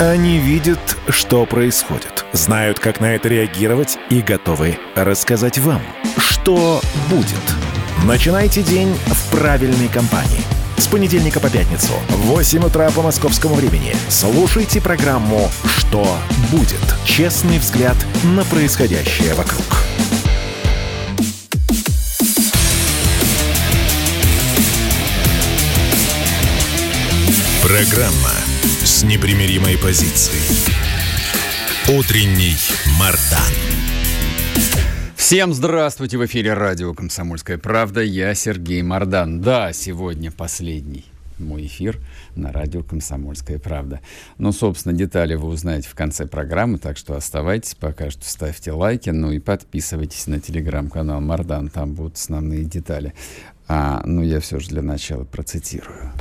Они 0.00 0.38
видят, 0.38 0.78
что 1.08 1.44
происходит, 1.44 2.24
знают, 2.32 2.78
как 2.78 3.00
на 3.00 3.16
это 3.16 3.28
реагировать 3.28 3.98
и 4.10 4.20
готовы 4.20 4.78
рассказать 4.94 5.58
вам, 5.58 5.82
что 6.18 6.80
будет. 7.10 7.26
Начинайте 8.04 8.62
день 8.62 8.94
в 9.06 9.30
правильной 9.32 9.88
компании. 9.88 10.40
С 10.76 10.86
понедельника 10.86 11.40
по 11.40 11.50
пятницу 11.50 11.94
в 12.10 12.26
8 12.26 12.64
утра 12.64 12.88
по 12.90 13.02
московскому 13.02 13.56
времени 13.56 13.92
слушайте 14.08 14.80
программу 14.80 15.50
«Что 15.66 16.06
будет?» 16.52 16.78
Честный 17.04 17.58
взгляд 17.58 17.96
на 18.22 18.44
происходящее 18.44 19.34
вокруг. 19.34 19.64
Программа 27.64 28.57
с 28.98 29.04
непримиримой 29.04 29.78
позицией. 29.78 30.42
Утренний 31.88 32.56
Мардан. 32.98 33.54
Всем 35.14 35.54
здравствуйте! 35.54 36.18
В 36.18 36.26
эфире 36.26 36.54
радио 36.54 36.92
«Комсомольская 36.94 37.58
правда». 37.58 38.02
Я 38.02 38.34
Сергей 38.34 38.82
Мардан. 38.82 39.40
Да, 39.40 39.72
сегодня 39.72 40.32
последний 40.32 41.04
мой 41.38 41.66
эфир 41.66 42.00
на 42.34 42.50
радио 42.50 42.82
«Комсомольская 42.82 43.60
правда». 43.60 44.00
Ну, 44.36 44.50
собственно, 44.50 44.92
детали 44.92 45.36
вы 45.36 45.46
узнаете 45.46 45.88
в 45.88 45.94
конце 45.94 46.26
программы, 46.26 46.78
так 46.78 46.96
что 46.96 47.14
оставайтесь, 47.14 47.76
пока 47.76 48.10
что 48.10 48.28
ставьте 48.28 48.72
лайки, 48.72 49.10
ну 49.10 49.30
и 49.30 49.38
подписывайтесь 49.38 50.26
на 50.26 50.40
телеграм-канал 50.40 51.20
Мардан, 51.20 51.68
там 51.68 51.94
будут 51.94 52.16
основные 52.16 52.64
детали. 52.64 53.14
А, 53.68 54.02
ну, 54.04 54.24
я 54.24 54.40
все 54.40 54.58
же 54.58 54.70
для 54.70 54.82
начала 54.82 55.22
процитирую. 55.22 56.12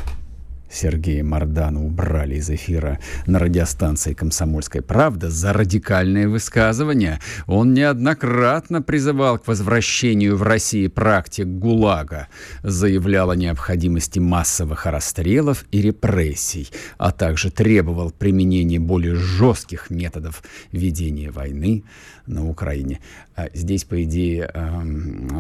Сергея 0.70 1.24
Мардана 1.24 1.84
убрали 1.84 2.36
из 2.36 2.50
эфира 2.50 3.00
на 3.26 3.40
радиостанции 3.40 4.14
«Комсомольская 4.14 4.82
правда» 4.82 5.30
за 5.30 5.54
радикальное 5.54 6.28
высказывание. 6.28 7.20
Он 7.46 7.74
неоднократно 7.74 8.82
призывал 8.82 9.40
к 9.40 9.48
возвращению 9.48 10.36
в 10.38 10.44
России 10.44 10.88
практик 10.88 11.48
ГУЛАГа, 11.48 12.28
заявлял 12.64 13.32
о 13.32 13.36
необходимости 13.36 14.20
массовых 14.20 14.86
расстрелов 14.86 15.66
и 15.72 15.82
репрессий, 15.82 16.70
а 16.98 17.12
также 17.12 17.50
требовал 17.50 18.12
применения 18.12 18.80
более 18.80 19.16
жестких 19.16 19.90
методов 19.90 20.44
ведения 20.72 21.32
войны 21.32 21.84
на 22.26 22.48
Украине. 22.48 23.00
А 23.36 23.48
здесь, 23.54 23.86
по 23.86 24.04
идее, 24.04 24.52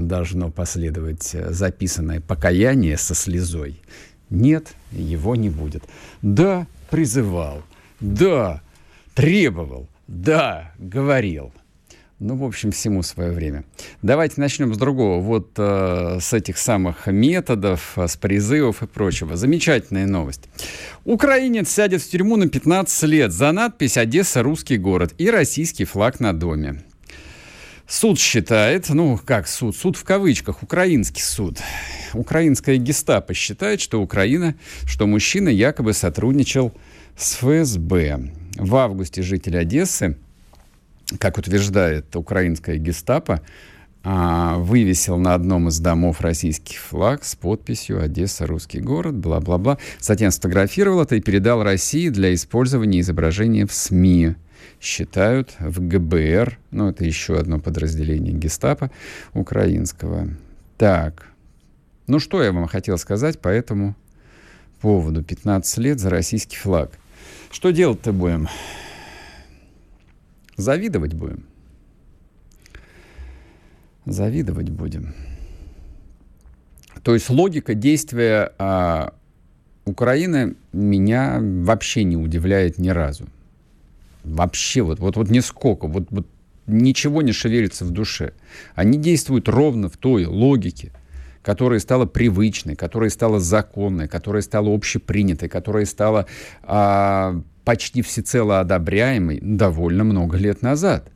должно 0.02 0.52
последовать 0.52 1.36
записанное 1.50 2.22
покаяние 2.22 2.98
со 2.98 3.14
слезой. 3.14 3.82
Нет, 4.30 4.74
его 4.92 5.36
не 5.36 5.50
будет. 5.50 5.84
Да, 6.22 6.68
призывал. 6.90 7.62
Да, 8.00 8.62
требовал. 9.16 9.88
Да, 10.08 10.74
говорил. 10.78 11.52
Ну, 12.20 12.36
в 12.36 12.44
общем, 12.46 12.72
всему 12.72 13.04
свое 13.04 13.32
время. 13.32 13.64
Давайте 14.02 14.42
начнем 14.42 14.74
с 14.74 14.78
другого. 14.78 15.22
Вот 15.22 15.52
э, 15.58 16.18
с 16.20 16.34
этих 16.34 16.58
самых 16.58 17.06
методов, 17.06 17.94
э, 17.96 18.08
с 18.08 18.18
призывов 18.18 18.82
и 18.82 18.88
прочего. 18.88 19.36
Замечательная 19.36 20.08
новость. 20.08 20.50
Украинец 21.06 21.70
сядет 21.70 22.02
в 22.02 22.10
тюрьму 22.10 22.36
на 22.36 22.50
15 22.50 23.04
лет 23.04 23.32
за 23.32 23.52
надпись 23.52 23.98
«Одесса– 23.98 24.42
русский 24.44 24.78
город» 24.78 25.14
и 25.20 25.30
российский 25.30 25.86
флаг 25.86 26.20
на 26.20 26.34
доме. 26.34 26.84
Суд 27.88 28.20
считает, 28.20 28.90
ну 28.90 29.18
как 29.24 29.48
суд, 29.48 29.74
суд 29.74 29.96
в 29.96 30.04
кавычках, 30.04 30.62
украинский 30.62 31.24
суд. 31.24 31.58
Украинская 32.14 32.76
гестапо 32.76 33.34
считает, 33.34 33.80
что 33.80 34.02
Украина, 34.02 34.56
что 34.86 35.08
мужчина 35.08 35.48
якобы 35.48 35.94
сотрудничал 35.94 36.74
с 37.16 37.36
ФСБ. 37.36 38.34
В 38.58 38.76
августе 38.76 39.22
житель 39.22 39.58
Одессы, 39.58 40.18
как 41.18 41.38
утверждает 41.38 42.14
украинская 42.14 42.76
гестапо, 42.76 43.42
а, 44.04 44.58
вывесил 44.58 45.18
на 45.18 45.34
одном 45.34 45.70
из 45.70 45.80
домов 45.80 46.20
российский 46.20 46.76
флаг 46.76 47.24
с 47.24 47.36
подписью 47.36 48.02
«Одесса– 48.02 48.46
русский 48.48 48.80
город», 48.80 49.16
бла-бла-бла. 49.16 49.78
Затем 50.00 50.32
сфотографировал 50.32 51.02
это 51.02 51.16
и 51.16 51.22
передал 51.22 51.64
России 51.64 52.10
для 52.10 52.34
использования 52.34 53.00
изображения 53.00 53.66
в 53.66 53.74
СМИ 53.74 54.36
считают 54.80 55.56
в 55.60 55.86
ГБР, 55.86 56.60
ну, 56.72 56.90
это 56.90 57.06
еще 57.06 57.38
одно 57.38 57.60
подразделение 57.60 58.34
гестапо 58.34 58.92
украинского. 59.34 60.30
Так, 60.78 61.28
ну, 62.08 62.20
что 62.20 62.44
я 62.44 62.52
вам 62.52 62.68
хотел 62.68 62.98
сказать 62.98 63.40
по 63.40 63.50
этому 63.50 63.96
поводу. 64.82 65.24
15 65.24 65.78
лет 65.80 66.00
за 66.00 66.10
российский 66.10 66.58
флаг. 66.58 66.92
Что 67.52 67.72
делать-то 67.72 68.14
будем? 68.14 68.48
Завидовать 70.56 71.14
будем. 71.14 71.46
Завидовать 74.06 74.70
будем. 74.70 75.14
То 77.04 77.14
есть 77.14 77.30
логика 77.30 77.74
действия 77.74 78.52
а, 78.58 79.14
Украины 79.86 80.56
меня 80.74 81.40
вообще 81.42 82.04
не 82.04 82.18
удивляет 82.18 82.78
ни 82.78 82.90
разу. 82.90 83.28
Вообще 84.36 84.82
вот, 84.82 85.00
вот, 85.00 85.16
вот 85.16 85.30
нисколько, 85.30 85.88
вот, 85.88 86.08
вот 86.10 86.28
ничего 86.68 87.22
не 87.22 87.32
шевелится 87.32 87.86
в 87.86 87.92
душе. 87.92 88.34
Они 88.76 88.98
действуют 88.98 89.48
ровно 89.50 89.90
в 89.90 89.98
той 89.98 90.26
логике, 90.26 90.92
которая 91.42 91.80
стала 91.80 92.06
привычной, 92.06 92.76
которая 92.76 93.10
стала 93.10 93.40
законной, 93.40 94.08
которая 94.08 94.42
стала 94.42 94.74
общепринятой, 94.74 95.48
которая 95.48 95.86
стала 95.86 96.28
а, 96.64 97.42
почти 97.64 98.02
всецело 98.02 98.60
одобряемой 98.60 99.40
довольно 99.42 100.04
много 100.04 100.38
лет 100.38 100.62
назад. 100.62 101.10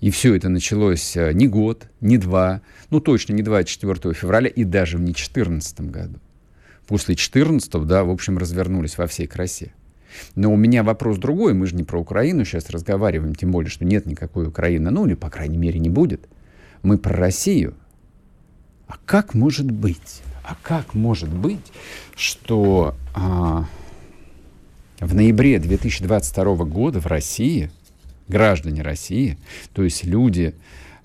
И 0.00 0.10
все 0.10 0.34
это 0.34 0.48
началось 0.48 1.16
а, 1.16 1.32
не 1.32 1.48
год, 1.48 1.88
не 2.00 2.18
два, 2.18 2.62
ну 2.90 3.00
точно 3.00 3.32
не 3.32 3.42
24 3.42 4.14
февраля 4.14 4.48
и 4.48 4.64
даже 4.64 4.98
не 4.98 5.12
14 5.12 5.80
году. 5.82 6.20
После 6.86 7.14
14 7.14 7.70
да, 7.86 8.04
в 8.04 8.10
общем, 8.10 8.38
развернулись 8.38 8.96
во 8.96 9.06
всей 9.06 9.26
красе. 9.26 9.72
Но 10.34 10.52
у 10.52 10.56
меня 10.56 10.82
вопрос 10.82 11.18
другой. 11.18 11.54
Мы 11.54 11.66
же 11.66 11.76
не 11.76 11.84
про 11.84 12.00
Украину 12.00 12.44
сейчас 12.44 12.70
разговариваем, 12.70 13.34
тем 13.34 13.50
более, 13.50 13.70
что 13.70 13.84
нет 13.84 14.06
никакой 14.06 14.46
Украины, 14.46 14.90
ну 14.90 15.06
или, 15.06 15.14
по 15.14 15.30
крайней 15.30 15.58
мере, 15.58 15.78
не 15.78 15.90
будет. 15.90 16.28
Мы 16.82 16.98
про 16.98 17.14
Россию. 17.14 17.74
А 18.86 18.96
как 19.04 19.34
может 19.34 19.70
быть? 19.70 20.22
А 20.42 20.56
как 20.62 20.94
может 20.94 21.28
быть, 21.28 21.72
что 22.16 22.96
а, 23.14 23.66
в 24.98 25.14
ноябре 25.14 25.58
2022 25.58 26.64
года 26.64 27.00
в 27.00 27.06
России, 27.06 27.70
граждане 28.26 28.82
России, 28.82 29.38
то 29.72 29.82
есть 29.82 30.04
люди, 30.04 30.54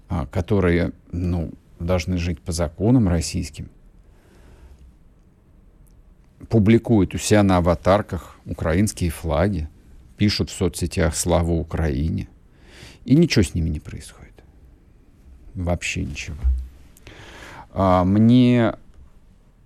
а, 0.10 0.26
которые 0.26 0.94
ну, 1.12 1.52
должны 1.80 2.18
жить 2.18 2.40
по 2.40 2.52
законам 2.52 3.08
российским, 3.08 3.70
публикуют 6.50 7.16
у 7.16 7.18
себя 7.18 7.44
на 7.44 7.58
аватарках 7.58 8.38
украинские 8.46 9.10
флаги, 9.10 9.70
пишут 10.18 10.50
в 10.50 10.54
соцсетях 10.54 11.16
«Слава 11.16 11.52
Украине», 11.52 12.28
и 13.06 13.16
ничего 13.16 13.44
с 13.44 13.54
ними 13.54 13.70
не 13.70 13.80
происходит. 13.80 14.34
Вообще 15.54 16.04
ничего. 16.04 16.38
А, 17.72 18.04
мне 18.04 18.74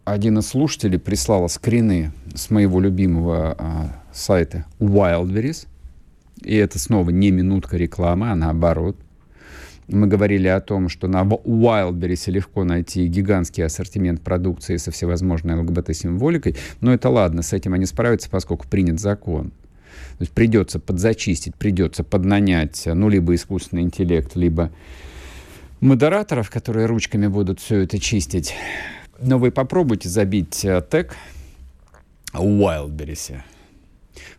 один 0.05 0.39
из 0.39 0.47
слушателей 0.47 0.99
прислал 0.99 1.47
скрины 1.49 2.11
с 2.33 2.49
моего 2.49 2.79
любимого 2.79 3.55
а, 3.57 3.95
сайта 4.11 4.65
Wildberries. 4.79 5.67
И 6.41 6.55
это 6.55 6.79
снова 6.79 7.09
не 7.09 7.31
минутка 7.31 7.77
рекламы, 7.77 8.31
а 8.31 8.35
наоборот– 8.35 8.95
мы 9.89 10.07
говорили 10.07 10.47
о 10.47 10.61
том, 10.61 10.89
что 10.89 11.07
на 11.07 11.23
Wildberries 11.23 12.31
легко 12.31 12.63
найти 12.63 13.07
гигантский 13.07 13.65
ассортимент 13.65 14.21
продукции 14.21 14.77
со 14.77 14.91
всевозможной 14.91 15.55
ЛГБТ-символикой, 15.55 16.55
но 16.81 16.93
это 16.93 17.09
ладно, 17.09 17.41
с 17.41 17.53
этим 17.53 17.73
они 17.73 17.85
справятся, 17.85 18.29
поскольку 18.29 18.67
принят 18.67 18.99
закон. 18.99 19.51
То 20.17 20.23
есть 20.23 20.31
придется 20.31 20.79
подзачистить, 20.79 21.55
придется 21.55 22.03
поднанять, 22.03 22.83
ну, 22.85 23.09
либо 23.09 23.33
искусственный 23.35 23.83
интеллект, 23.83 24.35
либо 24.35 24.71
модераторов, 25.81 26.49
которые 26.49 26.85
ручками 26.85 27.27
будут 27.27 27.59
все 27.59 27.79
это 27.79 27.99
чистить. 27.99 28.53
Но 29.21 29.37
вы 29.39 29.51
попробуйте 29.51 30.07
забить 30.07 30.63
э, 30.63 30.81
тег 30.89 31.15
Wildberries, 32.33 33.39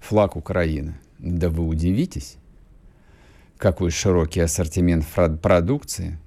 флаг 0.01 0.37
Украины. 0.37 0.95
Да 1.19 1.49
вы 1.51 1.67
удивитесь 1.67 2.37
какой 3.61 3.91
широкий 3.91 4.41
ассортимент 4.41 5.07
продукции. 5.41 6.19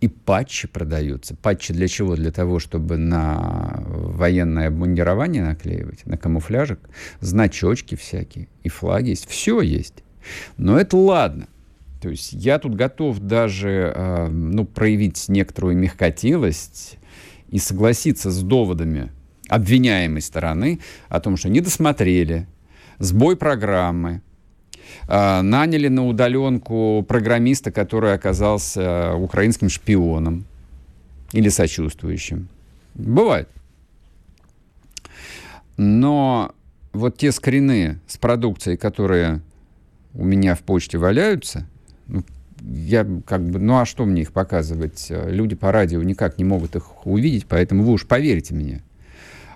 И 0.00 0.08
патчи 0.08 0.68
продаются. 0.68 1.34
Патчи 1.34 1.72
для 1.72 1.88
чего? 1.88 2.14
Для 2.14 2.30
того, 2.30 2.58
чтобы 2.58 2.98
на 2.98 3.82
военное 3.86 4.68
обмундирование 4.68 5.42
наклеивать, 5.42 6.04
на 6.04 6.18
камуфляжик, 6.18 6.80
значочки 7.20 7.94
всякие, 7.94 8.48
и 8.64 8.68
флаги 8.68 9.10
есть. 9.10 9.26
Все 9.26 9.62
есть. 9.62 10.02
Но 10.58 10.78
это 10.78 10.98
ладно. 10.98 11.46
То 12.02 12.10
есть 12.10 12.32
я 12.34 12.58
тут 12.58 12.74
готов 12.74 13.18
даже 13.20 13.92
э, 13.94 14.28
ну, 14.28 14.66
проявить 14.66 15.26
некоторую 15.28 15.76
мягкотелость 15.78 16.98
и 17.48 17.58
согласиться 17.58 18.30
с 18.30 18.42
доводами 18.42 19.10
обвиняемой 19.48 20.20
стороны 20.20 20.80
о 21.08 21.20
том, 21.20 21.38
что 21.38 21.48
не 21.48 21.60
досмотрели, 21.60 22.46
сбой 22.98 23.38
программы, 23.38 24.20
наняли 25.08 25.88
на 25.88 26.06
удаленку 26.06 27.04
программиста, 27.06 27.70
который 27.70 28.14
оказался 28.14 29.14
украинским 29.14 29.68
шпионом 29.68 30.44
или 31.32 31.48
сочувствующим. 31.48 32.48
Бывает. 32.94 33.48
Но 35.76 36.52
вот 36.92 37.16
те 37.18 37.32
скрины 37.32 37.98
с 38.06 38.16
продукцией, 38.16 38.76
которые 38.76 39.40
у 40.14 40.24
меня 40.24 40.54
в 40.54 40.60
почте 40.60 40.96
валяются, 40.98 41.66
ну, 42.06 42.22
я 42.62 43.04
как 43.26 43.44
бы, 43.44 43.58
ну 43.58 43.78
а 43.78 43.84
что 43.84 44.04
мне 44.06 44.22
их 44.22 44.32
показывать? 44.32 45.08
Люди 45.10 45.56
по 45.56 45.72
радио 45.72 46.02
никак 46.02 46.38
не 46.38 46.44
могут 46.44 46.76
их 46.76 47.06
увидеть, 47.06 47.46
поэтому 47.46 47.82
вы 47.82 47.92
уж 47.92 48.06
поверьте 48.06 48.54
мне. 48.54 48.82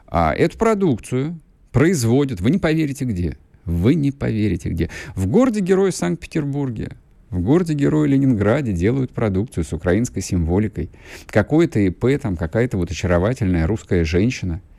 А 0.09 0.35
эту 0.35 0.59
продукцию 0.59 1.39
производят, 1.71 2.41
вы 2.41 2.51
не 2.51 2.59
поверите 2.59 3.05
где, 3.05 3.37
вы 3.69 3.95
не 3.95 4.11
поверите 4.11 4.71
где. 4.71 4.91
В 5.15 5.27
городе-герое 5.27 5.93
Санкт-Петербурге, 5.93 6.93
в 7.31 7.41
городе-герое 7.41 8.09
Ленинграде 8.09 8.73
делают 8.73 9.13
продукцию 9.13 9.65
с 9.65 9.73
украинской 9.73 10.21
символикой. 10.21 10.91
Какое-то 11.27 11.79
ИП, 11.81 12.21
там 12.21 12.37
какая-то 12.37 12.79
вот 12.79 12.91
очаровательная 12.91 13.67
русская 13.67 14.05
женщина– 14.05 14.61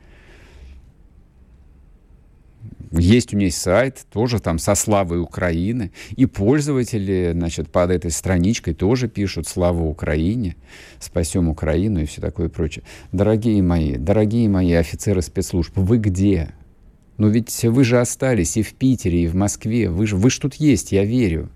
есть 2.90 3.32
у 3.32 3.36
нее 3.36 3.52
сайт, 3.52 4.04
тоже 4.12 4.40
там 4.40 4.58
со 4.58 4.74
славой 4.74 5.20
Украины. 5.20 5.92
И 6.16 6.26
пользователи, 6.26 7.30
значит, 7.32 7.70
под 7.70 7.90
этой 7.90 8.10
страничкой 8.10 8.74
тоже 8.74 9.08
пишут 9.08 9.46
«Слава 9.46 9.82
Украине», 9.84 10.56
«Спасем 10.98 11.48
Украину» 11.48 12.02
и 12.02 12.06
все 12.06 12.20
такое 12.20 12.48
прочее. 12.48 12.84
Дорогие 13.12 13.62
мои, 13.62 13.96
дорогие 13.96 14.48
мои 14.48 14.72
офицеры 14.72 15.22
спецслужб, 15.22 15.76
вы 15.76 15.98
где? 15.98 16.50
Ну 17.20 17.28
ведь 17.28 17.64
вы 17.64 17.84
же 17.84 18.00
остались 18.00 18.56
и 18.56 18.62
в 18.62 18.72
Питере, 18.72 19.24
и 19.24 19.26
в 19.26 19.34
Москве. 19.34 19.90
Вы 19.90 20.06
же, 20.06 20.16
вы 20.16 20.30
ж 20.30 20.38
тут 20.38 20.54
есть, 20.54 20.90
я 20.90 21.04
верю. 21.04 21.50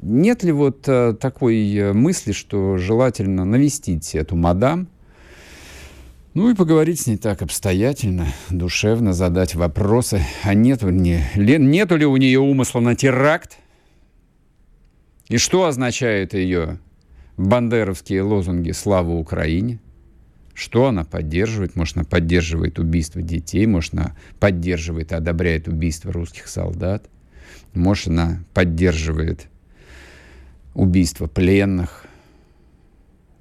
Нет 0.00 0.42
ли 0.42 0.50
вот 0.50 0.88
э, 0.88 1.12
такой 1.12 1.76
э, 1.76 1.92
мысли, 1.92 2.32
что 2.32 2.78
желательно 2.78 3.44
навестить 3.44 4.14
эту 4.14 4.34
мадам, 4.34 4.88
ну 6.32 6.48
и 6.48 6.54
поговорить 6.54 7.02
с 7.02 7.06
ней 7.06 7.18
так 7.18 7.42
обстоятельно, 7.42 8.28
душевно 8.48 9.12
задать 9.12 9.54
вопросы. 9.54 10.22
А 10.42 10.54
нету, 10.54 10.88
не, 10.88 11.22
нету 11.36 11.96
ли 11.98 12.06
у 12.06 12.16
нее 12.16 12.40
умысла 12.40 12.80
на 12.80 12.96
теракт? 12.96 13.58
И 15.28 15.36
что 15.36 15.66
означают 15.66 16.32
ее 16.32 16.78
бандеровские 17.36 18.22
лозунги 18.22 18.70
«Слава 18.70 19.10
Украине»? 19.10 19.80
Что 20.54 20.86
она 20.86 21.04
поддерживает? 21.04 21.76
Может, 21.76 21.96
она 21.96 22.04
поддерживает 22.04 22.78
убийство 22.78 23.22
детей, 23.22 23.66
может, 23.66 23.94
она 23.94 24.14
поддерживает 24.38 25.12
и 25.12 25.14
одобряет 25.14 25.68
убийство 25.68 26.12
русских 26.12 26.46
солдат, 26.46 27.08
может, 27.74 28.08
она 28.08 28.44
поддерживает 28.52 29.48
убийство 30.74 31.26
пленных– 31.26 32.06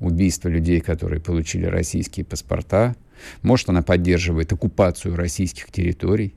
убийство 0.02 0.50
людей, 0.50 0.82
которые 0.82 1.22
получили 1.22 1.66
российские 1.66 2.26
паспорта. 2.26 2.96
Может, 3.44 3.70
она 3.70 3.84
поддерживает 3.84 4.52
оккупацию 4.52 5.16
российских 5.16 5.72
территорий. 5.72 6.34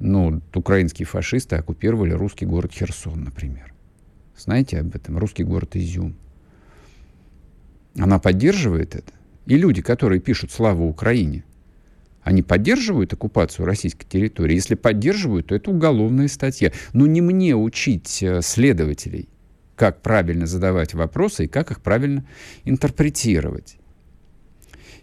Ну, 0.00 0.42
украинские 0.54 1.06
фашисты 1.06 1.56
оккупировали 1.56 2.12
русский 2.12 2.46
город 2.46 2.72
Херсон, 2.72 3.24
например. 3.24 3.72
Знаете 4.36 4.80
об 4.80 4.94
этом? 4.94 5.16
Русский 5.18 5.44
город 5.44 5.76
Изюм. 5.76 6.16
Она 7.96 8.18
поддерживает 8.18 8.96
это? 8.96 9.12
И 9.46 9.56
люди, 9.56 9.82
которые 9.82 10.20
пишут 10.20 10.52
«Слава 10.52 10.82
Украине», 10.82 11.44
они 12.22 12.42
поддерживают 12.42 13.12
оккупацию 13.12 13.66
российской 13.66 14.06
территории? 14.06 14.54
Если 14.54 14.74
поддерживают, 14.74 15.48
то 15.48 15.54
это 15.54 15.70
уголовная 15.70 16.28
статья. 16.28 16.72
Но 16.92 17.06
не 17.06 17.20
мне 17.20 17.56
учить 17.56 18.22
э, 18.22 18.42
следователей– 18.42 19.28
как 19.80 20.02
правильно 20.02 20.46
задавать 20.46 20.92
вопросы 20.92 21.46
и 21.46 21.48
как 21.48 21.70
их 21.70 21.80
правильно 21.80 22.26
интерпретировать. 22.64 23.78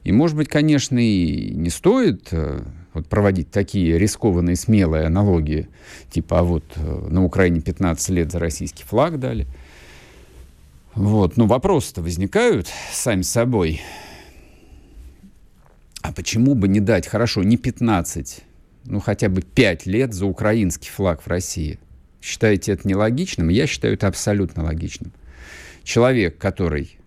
И, 0.03 0.11
может 0.11 0.37
быть, 0.37 0.49
конечно, 0.49 0.99
и 0.99 1.49
не 1.49 1.71
стоит 1.71 2.27
э, 2.29 2.61
вот, 2.93 3.07
проводить 3.07 3.49
такие 3.49 3.97
рискованные, 3.97 4.55
смелые 4.55 5.07
аналогии, 5.07 5.67
типа, 6.11 6.41
а 6.41 6.43
вот 6.43 6.63
э, 6.75 7.07
на 7.09 7.25
Украине 7.25 7.59
15 7.61 8.09
лет 8.09 8.31
за 8.31 8.37
российский 8.37 8.83
флаг 8.83 9.19
дали. 9.19 9.47
Вот, 10.93 11.37
но 11.37 11.47
вопросы-то 11.47 12.03
возникают 12.03 12.67
сами 12.91 13.23
собой. 13.23 13.81
А 16.07 16.13
почему 16.13 16.55
бы 16.55 16.69
не 16.69 16.79
дать, 16.79 17.05
хорошо, 17.05 17.43
не 17.43 17.57
15, 17.57 18.39
ну 18.85 19.01
хотя 19.01 19.27
бы 19.27 19.41
5 19.41 19.85
лет 19.87 20.13
за 20.13 20.25
украинский 20.25 20.89
флаг 20.89 21.21
в 21.21 21.27
России? 21.27 21.79
считаете 22.21 22.71
это 22.71 22.87
нелогичным, 22.87 23.49
я 23.49 23.67
считаю 23.67 23.95
это 23.95 24.07
абсолютно 24.07 24.63
логичным. 24.63 25.11
Человек, 25.83 26.37
который, 26.37 26.97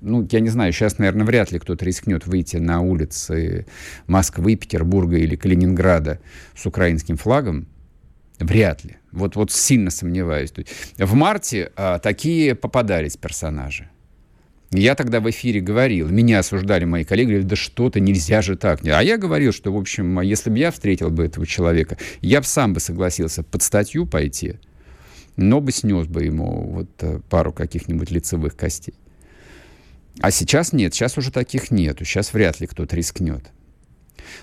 ну, 0.00 0.26
я 0.30 0.40
не 0.40 0.48
знаю, 0.48 0.72
сейчас, 0.72 0.98
наверное, 0.98 1.26
вряд 1.26 1.52
ли 1.52 1.58
кто-то 1.58 1.84
рискнет 1.84 2.26
выйти 2.26 2.56
на 2.56 2.80
улицы 2.80 3.66
Москвы, 4.06 4.56
Петербурга 4.56 5.18
или 5.18 5.36
Калининграда 5.36 6.20
с 6.56 6.64
украинским 6.64 7.18
флагом, 7.18 7.66
вряд 8.38 8.84
ли. 8.84 8.96
Вот, 9.12 9.36
вот 9.36 9.52
сильно 9.52 9.90
сомневаюсь. 9.90 10.52
В 10.98 11.14
марте 11.14 11.70
а, 11.76 11.98
такие 11.98 12.54
попадались 12.54 13.18
персонажи. 13.18 13.90
Я 14.76 14.96
тогда 14.96 15.20
в 15.20 15.30
эфире 15.30 15.60
говорил, 15.60 16.08
меня 16.08 16.40
осуждали 16.40 16.84
мои 16.84 17.04
коллеги, 17.04 17.26
говорили, 17.26 17.46
да 17.46 17.54
что-то, 17.54 18.00
нельзя 18.00 18.42
же 18.42 18.56
так. 18.56 18.84
А 18.84 19.04
я 19.04 19.16
говорил, 19.16 19.52
что, 19.52 19.72
в 19.72 19.76
общем, 19.76 20.20
если 20.20 20.50
бы 20.50 20.58
я 20.58 20.72
встретил 20.72 21.10
бы 21.10 21.24
этого 21.24 21.46
человека, 21.46 21.96
я 22.20 22.40
бы 22.40 22.46
сам 22.46 22.72
бы 22.72 22.80
согласился 22.80 23.44
под 23.44 23.62
статью 23.62 24.04
пойти, 24.04 24.56
но 25.36 25.60
бы 25.60 25.70
снес 25.70 26.08
бы 26.08 26.24
ему 26.24 26.64
вот 26.72 26.90
э, 27.02 27.20
пару 27.30 27.52
каких-нибудь 27.52 28.10
лицевых 28.10 28.56
костей. 28.56 28.94
А 30.20 30.32
сейчас 30.32 30.72
нет, 30.72 30.92
сейчас 30.92 31.18
уже 31.18 31.30
таких 31.30 31.70
нету, 31.70 32.04
сейчас 32.04 32.32
вряд 32.32 32.58
ли 32.58 32.66
кто-то 32.66 32.96
рискнет. 32.96 33.52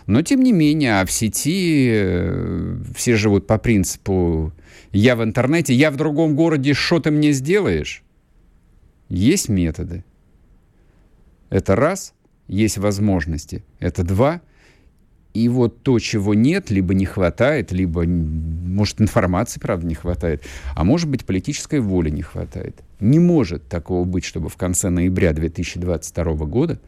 Но, 0.08 0.22
тем 0.22 0.44
не 0.44 0.54
менее, 0.54 1.02
а 1.02 1.06
в 1.06 1.12
сети 1.12 1.90
э, 1.92 2.78
все 2.96 3.18
живут 3.18 3.48
по 3.48 3.58
принципу 3.58 4.54
«я 4.94 5.18
в 5.18 5.24
интернете, 5.26 5.74
я 5.74 5.92
в 5.92 5.98
другом 5.98 6.38
городе, 6.38 6.74
что 6.74 7.02
ты 7.02 7.12
мне 7.12 7.34
сделаешь?» 7.34 8.02
Есть 9.10 9.50
методы. 9.50 10.06
Это 11.52 11.76
раз, 11.76 12.16
есть 12.48 12.80
возможности. 12.80 13.64
Это 13.80 14.04
два. 14.04 14.42
И 15.34 15.48
вот 15.48 15.84
то, 15.84 16.00
чего 16.00 16.34
нет, 16.34 16.72
либо 16.72 16.94
не 16.94 17.06
хватает, 17.06 17.72
либо, 17.72 18.04
может, 18.06 19.00
информации, 19.00 19.60
правда, 19.60 19.86
не 19.86 19.96
хватает, 19.96 20.44
а 20.76 20.84
может 20.84 21.10
быть, 21.10 21.26
политической 21.26 21.80
воли 21.80 22.10
не 22.10 22.22
хватает. 22.22 22.82
Не 23.00 23.20
может 23.20 23.68
такого 23.70 24.04
быть, 24.04 24.26
чтобы 24.26 24.50
в 24.50 24.58
конце 24.58 24.90
ноября 24.90 25.32
2022 25.32 26.34
года 26.46 26.82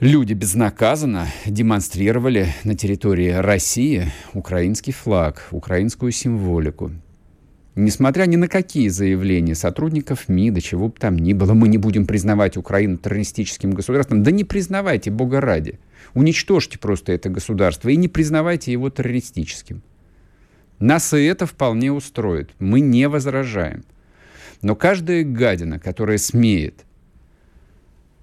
люди 0.00 0.34
безнаказанно 0.34 1.26
демонстрировали 1.46 2.48
на 2.64 2.74
территории 2.74 3.30
России 3.30 4.12
украинский 4.34 4.92
флаг, 4.92 5.48
украинскую 5.52 6.12
символику, 6.12 6.92
Несмотря 7.78 8.24
ни 8.24 8.36
на 8.36 8.48
какие 8.48 8.88
заявления 8.88 9.54
сотрудников 9.54 10.30
МИДа, 10.30 10.62
чего 10.62 10.88
бы 10.88 10.94
там 10.98 11.18
ни 11.18 11.34
было, 11.34 11.52
мы 11.52 11.68
не 11.68 11.76
будем 11.76 12.06
признавать 12.06 12.56
Украину 12.56 12.96
террористическим 12.96 13.72
государством. 13.72 14.22
Да 14.22 14.30
не 14.30 14.44
признавайте, 14.44 15.10
Бога 15.10 15.42
ради. 15.42 15.78
Уничтожьте 16.14 16.78
просто 16.78 17.12
это 17.12 17.28
государство 17.28 17.90
и 17.90 17.96
не 17.96 18.08
признавайте 18.08 18.72
его 18.72 18.88
террористическим. 18.88 19.82
Нас 20.78 21.12
и 21.12 21.22
это 21.24 21.44
вполне 21.44 21.92
устроит. 21.92 22.50
Мы 22.58 22.80
не 22.80 23.08
возражаем. 23.08 23.84
Но 24.62 24.74
каждая 24.74 25.22
гадина, 25.22 25.78
которая 25.78 26.16
смеет 26.16 26.86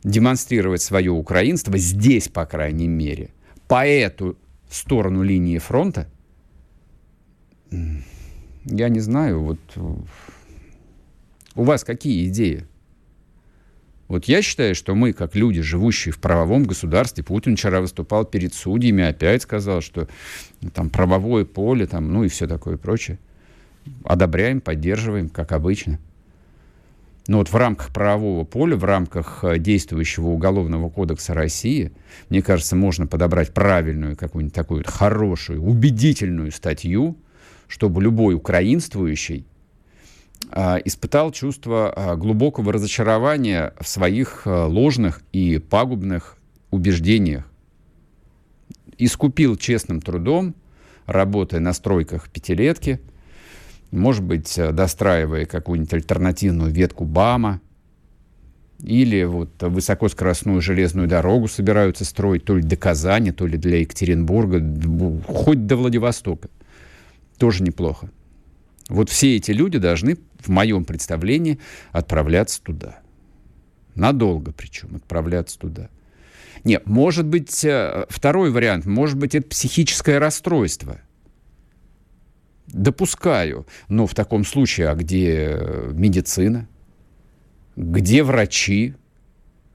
демонстрировать 0.04 0.82
свое 0.82 1.12
украинство, 1.12 1.78
здесь, 1.78 2.28
по 2.28 2.48
крайней 2.48 2.88
мере, 2.88 3.30
по 3.68 3.86
эту 3.86 4.36
сторону 4.68 5.22
линии 5.22 5.60
фронта, 5.60 6.10
я 8.66 8.90
не 8.90 9.00
знаю, 9.00 9.42
вот 9.42 9.60
у 11.56 11.64
вас 11.64 11.84
какие 11.84 12.28
идеи? 12.28 12.66
Вот 14.08 14.26
я 14.26 14.42
считаю, 14.42 14.76
что 14.76 14.96
мы, 14.96 15.14
как 15.14 15.36
люди, 15.36 15.62
живущие 15.62 16.12
в 16.12 16.20
правовом 16.20 16.66
государстве, 16.66 17.24
Путин 17.24 17.56
вчера 17.56 17.82
выступал 17.82 18.26
перед 18.26 18.54
судьями, 18.54 19.04
опять 19.04 19.42
сказал, 19.42 19.82
что 19.82 20.08
там 20.74 20.90
правовое 20.90 21.46
поле, 21.46 21.88
там, 21.88 22.12
ну 22.12 22.24
и 22.24 22.28
все 22.28 22.48
такое 22.48 22.78
прочее. 22.78 23.18
Одобряем, 24.04 24.62
поддерживаем, 24.62 25.30
как 25.30 25.52
обычно. 25.52 26.00
Но 27.28 27.38
вот 27.38 27.50
в 27.50 27.56
рамках 27.56 27.90
правового 27.94 28.44
поля, 28.44 28.76
в 28.76 28.84
рамках 28.84 29.44
э, 29.44 29.58
действующего 29.58 30.28
Уголовного 30.28 30.90
кодекса 30.90 31.34
России, 31.34 31.94
мне 32.30 32.42
кажется, 32.42 32.76
можно 32.76 33.08
подобрать 33.08 33.54
правильную, 33.54 34.18
какую-нибудь 34.18 34.54
такую 34.54 34.80
вот 34.80 34.88
хорошую, 34.88 35.64
убедительную 35.64 36.52
статью, 36.52 37.18
чтобы 37.74 38.04
любой 38.04 38.36
украинствующий 38.36 39.48
а, 40.52 40.78
испытал 40.86 41.32
чувство 41.32 41.92
а, 41.92 42.16
глубокого 42.16 42.72
разочарования 42.72 43.74
в 43.80 43.88
своих 43.88 44.44
а, 44.46 44.68
ложных 44.68 45.24
и 45.32 45.58
пагубных 45.58 46.38
убеждениях 46.70 47.50
искупил 49.00 49.56
честным 49.56 50.02
трудом, 50.02 50.54
работая 51.08 51.62
на 51.62 51.74
стройках 51.74 52.30
пятилетки, 52.30 53.02
может 53.90 54.24
быть, 54.24 54.56
достраивая 54.56 55.48
какую-нибудь 55.48 55.96
альтернативную 55.96 56.72
ветку 56.72 57.06
БАМа, 57.06 57.60
или 58.84 59.24
вот 59.24 59.50
высокоскоростную 59.64 60.62
железную 60.62 61.08
дорогу 61.08 61.48
собираются 61.48 62.06
строить 62.06 62.46
то 62.46 62.56
ли 62.56 62.62
до 62.62 62.76
Казани, 62.76 63.32
то 63.32 63.48
ли 63.48 63.58
для 63.58 63.80
Екатеринбурга, 63.80 64.62
хоть 65.26 65.66
до 65.66 65.76
Владивостока. 65.76 66.50
Тоже 67.38 67.64
неплохо. 67.64 68.12
Вот 68.90 69.10
все 69.10 69.36
эти 69.36 69.52
люди 69.52 69.78
должны, 69.78 70.18
в 70.40 70.50
моем 70.50 70.86
представлении, 70.86 71.60
отправляться 71.92 72.62
туда. 72.62 73.00
Надолго 73.96 74.52
причем 74.52 74.96
отправляться 74.96 75.58
туда. 75.58 75.90
Нет, 76.64 76.88
может 76.88 77.26
быть, 77.26 77.64
э, 77.66 78.06
второй 78.10 78.52
вариант, 78.52 78.86
может 78.86 79.18
быть, 79.18 79.36
это 79.36 79.48
психическое 79.48 80.18
расстройство. 80.18 81.02
Допускаю, 82.68 83.68
но 83.90 84.08
в 84.08 84.16
таком 84.16 84.46
случае, 84.46 84.90
а 84.90 84.96
где 84.96 85.60
медицина? 85.92 86.68
где 87.76 88.24
врачи, 88.24 88.96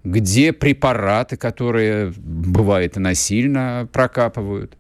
где 0.05 0.53
препараты, 0.53 1.37
которые, 1.37 2.13
бывает, 2.17 2.97
и 2.97 3.01
насильно 3.01 3.89
прокапывают. 3.93 4.77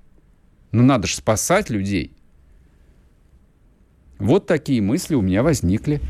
Ну, 0.72 0.82
надо 0.82 1.06
же 1.06 1.16
спасать 1.16 1.70
людей. 1.70 2.12
Вот 4.18 4.46
такие 4.46 4.82
мысли 4.82 5.14
у 5.14 5.20
меня 5.20 5.42
возникли 5.42 6.00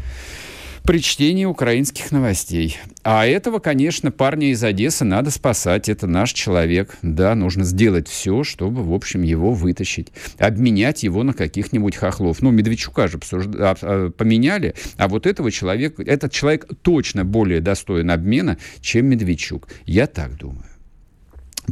при 0.88 1.02
чтении 1.02 1.44
украинских 1.44 2.12
новостей. 2.12 2.78
А 3.02 3.26
этого, 3.26 3.58
конечно, 3.58 4.10
парня 4.10 4.52
из 4.52 4.64
Одессы 4.64 5.04
надо 5.04 5.30
спасать. 5.30 5.90
Это 5.90 6.06
наш 6.06 6.32
человек. 6.32 6.96
Да, 7.02 7.34
нужно 7.34 7.64
сделать 7.64 8.08
все, 8.08 8.42
чтобы, 8.42 8.82
в 8.82 8.94
общем, 8.94 9.20
его 9.20 9.52
вытащить. 9.52 10.08
Обменять 10.38 11.02
его 11.02 11.24
на 11.24 11.34
каких-нибудь 11.34 11.94
хохлов. 11.94 12.40
Ну, 12.40 12.50
Медведчука 12.52 13.06
же 13.06 13.18
обсужда... 13.18 13.76
А, 13.82 14.10
поменяли, 14.10 14.74
а 14.96 15.08
вот 15.08 15.26
этого 15.26 15.50
человека, 15.50 16.02
этот 16.02 16.32
человек 16.32 16.66
точно 16.80 17.26
более 17.26 17.60
достоин 17.60 18.10
обмена, 18.10 18.56
чем 18.80 19.06
Медведчук. 19.06 19.68
Я 19.84 20.06
так 20.06 20.38
думаю. 20.38 20.64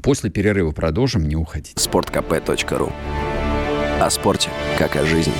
После 0.03 0.29
перерыва 0.29 0.73
продолжим, 0.73 1.27
не 1.27 1.37
уходить. 1.37 1.79
Спорткп.ру 1.79 2.93
О 3.99 4.11
спорте, 4.11 4.51
как 4.79 4.97
о 4.97 5.07
жизни. 5.07 5.33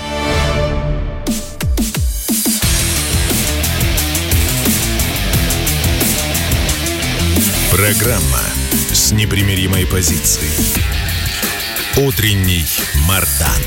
Программа 7.77 8.41
с 8.89 9.13
непримиримой 9.13 9.87
позицией. 9.87 10.49
Утренний 11.99 12.65
Мардан. 13.07 13.61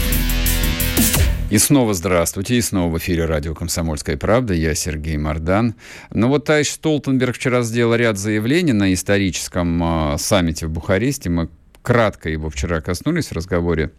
И 1.52 1.60
снова 1.60 1.94
здравствуйте, 1.94 2.56
и 2.56 2.62
снова 2.62 2.92
в 2.92 2.98
эфире 2.98 3.26
радио 3.26 3.54
«Комсомольская 3.54 4.18
правда». 4.18 4.56
Я 4.56 4.74
Сергей 4.74 5.16
Мордан. 5.18 5.76
Ну 6.12 6.28
вот 6.28 6.46
товарищ 6.46 6.70
Столтенберг 6.70 7.36
вчера 7.36 7.62
сделал 7.62 7.94
ряд 7.94 8.18
заявлений 8.18 8.74
на 8.74 8.92
историческом 8.96 9.84
э, 9.84 10.18
саммите 10.18 10.66
в 10.66 10.72
Бухаресте. 10.72 11.30
Мы 11.30 11.48
кратко 11.84 12.30
его 12.30 12.50
вчера 12.50 12.82
коснулись 12.82 13.28
в 13.28 13.34
разговоре 13.34 13.92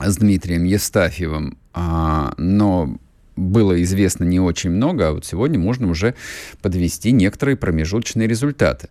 с 0.00 0.16
Дмитрием 0.16 0.64
Естафьевым, 0.64 1.58
а, 1.74 2.32
но 2.38 2.96
было 3.36 3.80
известно 3.82 4.24
не 4.24 4.40
очень 4.40 4.70
много, 4.70 5.08
а 5.08 5.12
вот 5.12 5.24
сегодня 5.24 5.58
можно 5.58 5.88
уже 5.88 6.14
подвести 6.62 7.12
некоторые 7.12 7.56
промежуточные 7.56 8.26
результаты. 8.26 8.88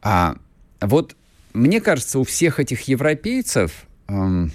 А 0.00 0.36
вот 0.80 1.16
мне 1.52 1.80
кажется, 1.80 2.18
у 2.18 2.24
всех 2.24 2.60
этих 2.60 2.82
европейцев, 2.82 3.86
эм, 4.08 4.52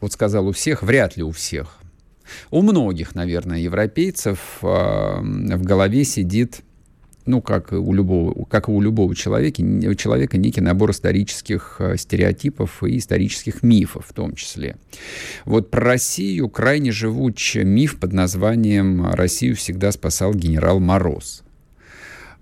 вот 0.00 0.12
сказал 0.12 0.48
у 0.48 0.52
всех, 0.52 0.82
вряд 0.82 1.16
ли 1.16 1.22
у 1.22 1.30
всех, 1.30 1.78
у 2.50 2.62
многих, 2.62 3.14
наверное, 3.14 3.58
европейцев 3.58 4.38
э, 4.62 4.66
в 4.66 5.62
голове 5.62 6.04
сидит 6.04 6.60
ну, 7.28 7.42
как 7.42 7.72
у 7.72 7.92
любого, 7.92 8.44
как 8.46 8.68
у 8.68 8.80
любого 8.80 9.14
человека, 9.14 9.60
у 9.62 9.94
человека 9.94 10.38
некий 10.38 10.60
набор 10.60 10.90
исторических 10.90 11.76
э, 11.78 11.96
стереотипов 11.96 12.82
и 12.82 12.96
исторических 12.96 13.62
мифов 13.62 14.06
в 14.08 14.12
том 14.14 14.34
числе. 14.34 14.76
Вот 15.44 15.70
про 15.70 15.80
Россию 15.82 16.48
крайне 16.48 16.90
живуч 16.90 17.56
миф 17.56 18.00
под 18.00 18.12
названием 18.12 19.12
«Россию 19.12 19.56
всегда 19.56 19.92
спасал 19.92 20.34
генерал 20.34 20.80
Мороз». 20.80 21.42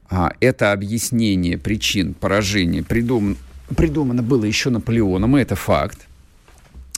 А 0.09 0.31
это 0.41 0.73
объяснение 0.73 1.59
причин 1.59 2.15
поражения 2.15 2.85
придумано, 2.85 3.37
придумано 3.77 4.23
было 4.23 4.45
еще 4.45 4.71
Наполеоном, 4.71 5.37
и 5.37 5.43
это 5.43 5.57
факт. 5.57 6.06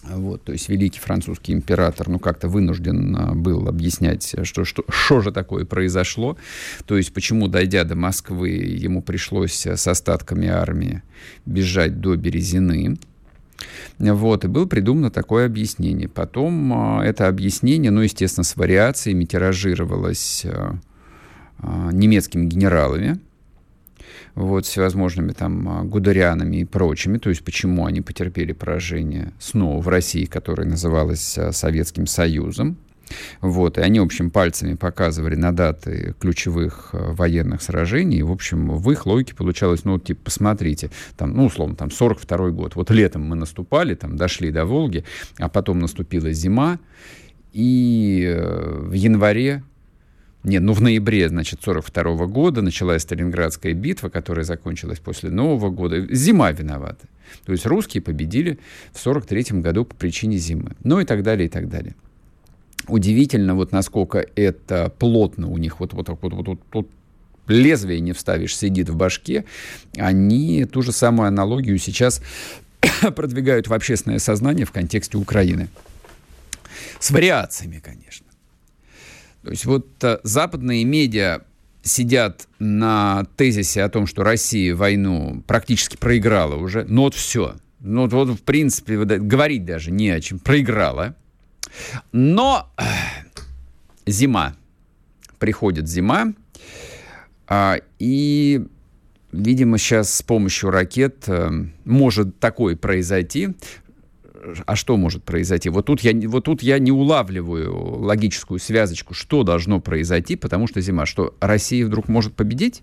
Вот, 0.05 0.45
то 0.45 0.53
есть 0.53 0.69
великий 0.69 1.01
французский 1.01 1.53
император, 1.53 2.09
ну, 2.09 2.19
как-то 2.19 2.49
вынужден 2.49 3.17
а, 3.17 3.35
был 3.35 3.69
объяснять, 3.69 4.35
что, 4.45 4.65
что, 4.65 4.85
что 4.89 5.21
же 5.21 5.33
такое 5.33 5.65
произошло. 5.65 6.37
То 6.87 6.97
есть 6.97 7.13
почему, 7.13 7.49
дойдя 7.49 7.85
до 7.85 7.97
Москвы, 7.97 8.51
ему 8.51 9.03
пришлось 9.03 9.67
с 9.67 9.87
остатками 9.87 10.49
армии 10.49 11.03
бежать 11.47 12.01
до 12.01 12.17
Березины. 12.17 12.97
Вот, 13.99 14.45
и 14.45 14.49
было 14.49 14.67
придумано 14.67 15.11
такое 15.11 15.47
объяснение. 15.47 16.09
Потом 16.09 16.73
а, 16.73 17.05
это 17.05 17.27
объяснение, 17.27 17.91
ну, 17.91 18.03
естественно, 18.03 18.45
с 18.45 18.57
вариациями 18.57 19.25
тиражировалось 19.25 20.47
а, 20.47 21.91
немецкими 21.93 22.47
генералами, 22.47 23.19
вот, 24.39 24.67
всевозможными 24.67 25.33
там 25.33 25.69
а, 25.69 25.83
гудерианами 25.83 26.59
и 26.59 26.65
прочими, 26.65 27.19
то 27.19 27.29
есть 27.29 27.45
почему 27.45 27.87
они 27.87 28.01
потерпели 28.01 28.53
поражение 28.53 29.33
снова 29.41 29.83
в 29.83 29.89
России, 29.89 30.27
которая 30.27 30.67
называлась 30.67 31.37
а, 31.37 31.51
Советским 31.51 32.07
Союзом. 32.07 32.77
Вот, 33.41 33.79
и 33.79 33.81
они, 33.81 34.01
в 34.01 34.05
общем, 34.05 34.31
пальцами 34.31 34.75
показывали 34.75 35.35
на 35.35 35.51
даты 35.51 36.15
ключевых 36.21 36.91
а, 36.93 37.13
военных 37.15 37.63
сражений. 37.63 38.19
И, 38.19 38.23
в 38.23 38.31
общем, 38.31 38.77
в 38.77 38.91
их 38.93 39.07
логике 39.07 39.35
получалось, 39.35 39.85
ну, 39.85 39.99
типа, 39.99 40.21
посмотрите, 40.27 40.91
там, 41.17 41.35
ну, 41.35 41.47
условно, 41.47 41.75
там, 41.75 41.91
42 41.91 42.51
год. 42.51 42.77
Вот 42.77 42.91
летом 42.91 43.23
мы 43.23 43.35
наступали, 43.35 43.95
там, 43.95 44.17
дошли 44.17 44.53
до 44.53 44.67
Волги, 44.67 45.05
а 45.39 45.49
потом 45.49 45.81
наступила 45.81 46.31
зима, 46.33 46.79
и 47.53 48.25
э, 48.25 48.79
в 48.83 48.93
январе 48.93 49.65
нет, 50.45 50.63
ну 50.63 50.73
в 50.73 50.81
ноябре, 50.81 51.29
значит, 51.29 51.61
42 51.63 52.03
-го 52.15 52.27
года 52.27 52.63
началась 52.63 53.03
Сталинградская 53.03 53.75
битва, 53.75 54.09
которая 54.09 54.45
закончилась 54.45 55.01
после 55.01 55.31
Нового 55.31 55.71
года. 55.71 56.07
Зима 56.15 56.53
виновата. 56.53 57.07
То 57.45 57.53
есть 57.53 57.67
русские 57.67 58.03
победили 58.03 58.59
в 58.93 59.01
43 59.01 59.61
году 59.61 59.85
по 59.85 59.95
причине 59.95 60.37
зимы. 60.39 60.73
Ну 60.85 61.01
и 61.01 61.05
так 61.05 61.23
далее, 61.23 61.47
и 61.47 61.49
так 61.49 61.69
далее. 61.69 61.95
Удивительно, 62.87 63.55
вот 63.55 63.73
насколько 63.73 64.25
это 64.37 64.93
плотно 64.99 65.49
у 65.49 65.59
них, 65.59 65.81
вот, 65.81 65.93
вот, 65.93 66.09
вот, 66.09 66.19
вот, 66.23 66.47
вот, 66.47 66.61
вот 66.73 66.89
лезвие 67.49 68.01
не 68.01 68.13
вставишь, 68.13 68.57
сидит 68.57 68.89
в 68.89 68.97
башке. 68.97 69.45
Они 69.97 70.65
ту 70.65 70.83
же 70.83 70.93
самую 70.93 71.29
аналогию 71.29 71.79
сейчас 71.79 72.23
продвигают 73.17 73.69
в 73.69 73.75
общественное 73.75 74.21
сознание 74.21 74.65
в 74.65 74.73
контексте 74.73 75.19
Украины. 75.19 75.69
С 77.01 77.11
вариациями, 77.11 77.83
конечно. 77.85 78.28
То 79.49 79.53
есть 79.53 79.65
вот 79.65 80.05
э, 80.05 80.19
западные 80.25 80.85
медиа 80.85 81.41
сидят 81.81 82.47
на 82.59 83.25
тезисе 83.39 83.83
о 83.83 83.89
том, 83.89 84.07
что 84.07 84.23
Россия 84.23 84.77
войну 84.77 85.43
практически 85.47 85.97
проиграла 85.97 86.57
уже. 86.57 86.85
Ну 86.87 87.05
вот 87.05 87.15
все. 87.15 87.57
Ну 87.81 88.03
вот, 88.03 88.13
вот 88.13 88.29
в 88.29 88.43
принципе, 88.43 88.99
говорить 88.99 89.65
даже 89.65 89.91
не 89.91 90.11
о 90.11 90.21
чем. 90.21 90.39
Проиграла. 90.39 91.17
Но 92.13 92.71
э, 92.77 92.83
зима. 94.05 94.55
Приходит 95.39 95.89
зима. 95.89 96.35
А, 97.47 97.79
и, 97.99 98.67
видимо, 99.33 99.79
сейчас 99.79 100.15
с 100.15 100.23
помощью 100.23 100.69
ракет 100.69 101.25
э, 101.27 101.51
может 101.87 102.39
такое 102.39 102.77
произойти, 102.77 103.55
а 104.67 104.77
что 104.77 104.97
может 104.97 105.25
произойти? 105.25 105.69
Вот 105.69 105.87
тут, 105.87 106.01
я, 106.01 106.13
вот 106.29 106.45
тут 106.45 106.63
я 106.63 106.79
не 106.79 106.93
улавливаю 106.93 108.01
логическую 108.01 108.59
связочку, 108.59 109.15
что 109.15 109.43
должно 109.43 109.81
произойти, 109.81 110.37
потому 110.37 110.67
что 110.67 110.81
зима. 110.81 111.07
Что 111.07 111.35
Россия 111.41 111.85
вдруг 111.87 112.09
может 112.09 112.35
победить? 112.35 112.83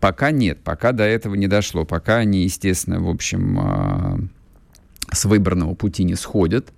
Пока 0.00 0.30
нет, 0.30 0.58
пока 0.64 0.92
до 0.92 1.04
этого 1.04 1.34
не 1.34 1.46
дошло. 1.46 1.84
Пока 1.84 2.16
они, 2.16 2.42
естественно, 2.42 3.00
в 3.00 3.08
общем, 3.08 3.58
а, 3.60 4.18
с 5.12 5.24
выбранного 5.24 5.74
пути 5.74 6.04
не 6.04 6.16
сходят 6.16 6.72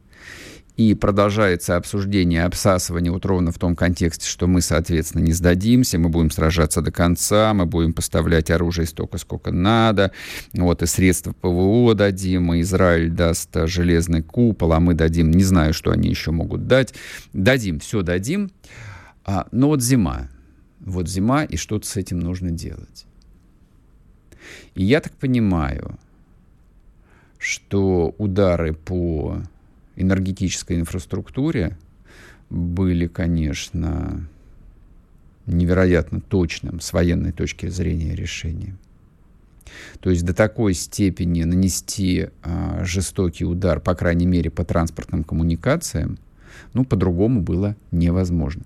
и 0.76 0.94
продолжается 0.94 1.76
обсуждение, 1.76 2.44
обсасывание 2.44 3.12
вот 3.12 3.24
ровно 3.24 3.52
в 3.52 3.58
том 3.58 3.76
контексте, 3.76 4.28
что 4.28 4.48
мы, 4.48 4.60
соответственно, 4.60 5.22
не 5.22 5.32
сдадимся, 5.32 5.98
мы 5.98 6.08
будем 6.08 6.30
сражаться 6.30 6.82
до 6.82 6.90
конца, 6.90 7.54
мы 7.54 7.66
будем 7.66 7.92
поставлять 7.92 8.50
оружие 8.50 8.86
столько, 8.86 9.18
сколько 9.18 9.52
надо, 9.52 10.10
вот, 10.52 10.82
и 10.82 10.86
средства 10.86 11.32
ПВО 11.32 11.94
дадим, 11.94 12.52
и 12.54 12.60
Израиль 12.62 13.10
даст 13.10 13.50
железный 13.66 14.22
купол, 14.22 14.72
а 14.72 14.80
мы 14.80 14.94
дадим, 14.94 15.30
не 15.30 15.44
знаю, 15.44 15.74
что 15.74 15.92
они 15.92 16.08
еще 16.08 16.32
могут 16.32 16.66
дать, 16.66 16.92
дадим, 17.32 17.78
все 17.78 18.02
дадим, 18.02 18.50
а, 19.24 19.46
но 19.52 19.68
вот 19.68 19.80
зима, 19.80 20.28
вот 20.80 21.08
зима, 21.08 21.44
и 21.44 21.56
что-то 21.56 21.86
с 21.86 21.96
этим 21.96 22.18
нужно 22.18 22.50
делать. 22.50 23.06
И 24.74 24.84
я 24.84 25.00
так 25.00 25.12
понимаю, 25.12 25.98
что 27.38 28.14
удары 28.18 28.74
по 28.74 29.38
энергетической 29.96 30.78
инфраструктуре 30.78 31.76
были, 32.50 33.06
конечно, 33.06 34.28
невероятно 35.46 36.20
точным 36.20 36.80
с 36.80 36.92
военной 36.92 37.32
точки 37.32 37.68
зрения 37.68 38.14
решением. 38.14 38.78
То 40.00 40.10
есть 40.10 40.24
до 40.24 40.34
такой 40.34 40.74
степени 40.74 41.42
нанести 41.44 42.28
а, 42.42 42.84
жестокий 42.84 43.44
удар, 43.44 43.80
по 43.80 43.94
крайней 43.94 44.26
мере, 44.26 44.50
по 44.50 44.64
транспортным 44.64 45.24
коммуникациям, 45.24 46.18
ну, 46.72 46.84
по-другому 46.84 47.40
было 47.40 47.76
невозможно. 47.90 48.62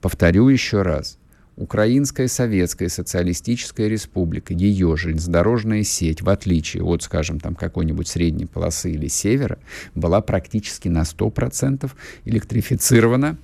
Повторю 0.00 0.48
еще 0.48 0.82
раз. 0.82 1.18
Украинская 1.62 2.26
Советская 2.26 2.88
Социалистическая 2.88 3.86
Республика, 3.86 4.52
ее 4.52 4.96
железнодорожная 4.96 5.84
сеть, 5.84 6.20
в 6.20 6.28
отличие 6.28 6.82
от, 6.82 7.04
скажем, 7.04 7.38
там 7.38 7.54
какой-нибудь 7.54 8.08
средней 8.08 8.46
полосы 8.46 8.90
или 8.90 9.06
севера, 9.06 9.60
была 9.94 10.20
практически 10.22 10.88
на 10.88 11.02
100% 11.02 11.88
электрифицирована 12.24 13.36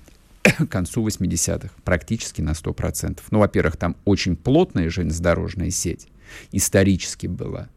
к 0.43 0.67
концу 0.67 1.07
80-х. 1.07 1.69
Практически 1.85 2.41
на 2.41 2.49
100%. 2.49 3.19
Ну, 3.31 3.39
во-первых, 3.39 3.77
там 3.77 3.95
очень 4.03 4.35
плотная 4.35 4.89
железнодорожная 4.89 5.69
сеть 5.69 6.09
исторически 6.51 7.27
была. 7.27 7.69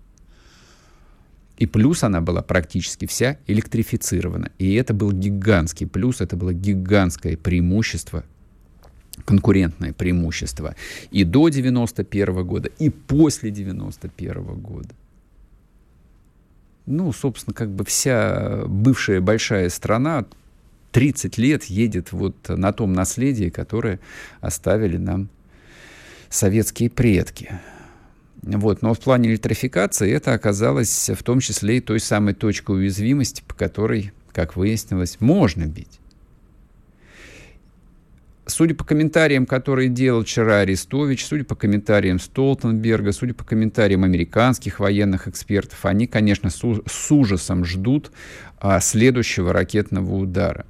И 1.56 1.66
плюс 1.66 2.02
она 2.02 2.20
была 2.20 2.42
практически 2.42 3.06
вся 3.06 3.38
электрифицирована. 3.46 4.50
И 4.58 4.74
это 4.74 4.92
был 4.92 5.12
гигантский 5.12 5.86
плюс, 5.86 6.20
это 6.20 6.36
было 6.36 6.52
гигантское 6.52 7.36
преимущество 7.36 8.24
конкурентное 9.24 9.92
преимущество 9.92 10.74
и 11.10 11.24
до 11.24 11.48
91 11.48 12.46
года, 12.46 12.70
и 12.78 12.90
после 12.90 13.50
91 13.50 14.42
года. 14.60 14.90
Ну, 16.86 17.12
собственно, 17.12 17.54
как 17.54 17.70
бы 17.70 17.84
вся 17.84 18.64
бывшая 18.66 19.20
большая 19.20 19.68
страна 19.68 20.24
30 20.90 21.38
лет 21.38 21.64
едет 21.64 22.12
вот 22.12 22.48
на 22.48 22.72
том 22.72 22.92
наследии, 22.92 23.50
которое 23.50 24.00
оставили 24.40 24.96
нам 24.96 25.28
советские 26.28 26.90
предки. 26.90 27.60
Вот. 28.42 28.82
Но 28.82 28.94
в 28.94 29.00
плане 29.00 29.30
электрификации 29.30 30.10
это 30.10 30.34
оказалось 30.34 31.10
в 31.10 31.22
том 31.22 31.40
числе 31.40 31.78
и 31.78 31.80
той 31.80 32.00
самой 32.00 32.34
точкой 32.34 32.76
уязвимости, 32.76 33.42
по 33.46 33.54
которой, 33.54 34.12
как 34.32 34.56
выяснилось, 34.56 35.20
можно 35.20 35.66
бить. 35.66 36.01
Судя 38.44 38.74
по 38.74 38.84
комментариям, 38.84 39.46
которые 39.46 39.88
делал 39.88 40.24
вчера 40.24 40.60
Арестович, 40.60 41.26
судя 41.26 41.44
по 41.44 41.54
комментариям 41.54 42.18
Столтенберга, 42.18 43.12
судя 43.12 43.34
по 43.34 43.44
комментариям 43.44 44.02
американских 44.02 44.80
военных 44.80 45.28
экспертов, 45.28 45.84
они, 45.84 46.08
конечно, 46.08 46.50
с, 46.50 47.10
ужасом 47.12 47.64
ждут 47.64 48.10
а, 48.58 48.80
следующего 48.80 49.52
ракетного 49.52 50.16
удара. 50.16 50.66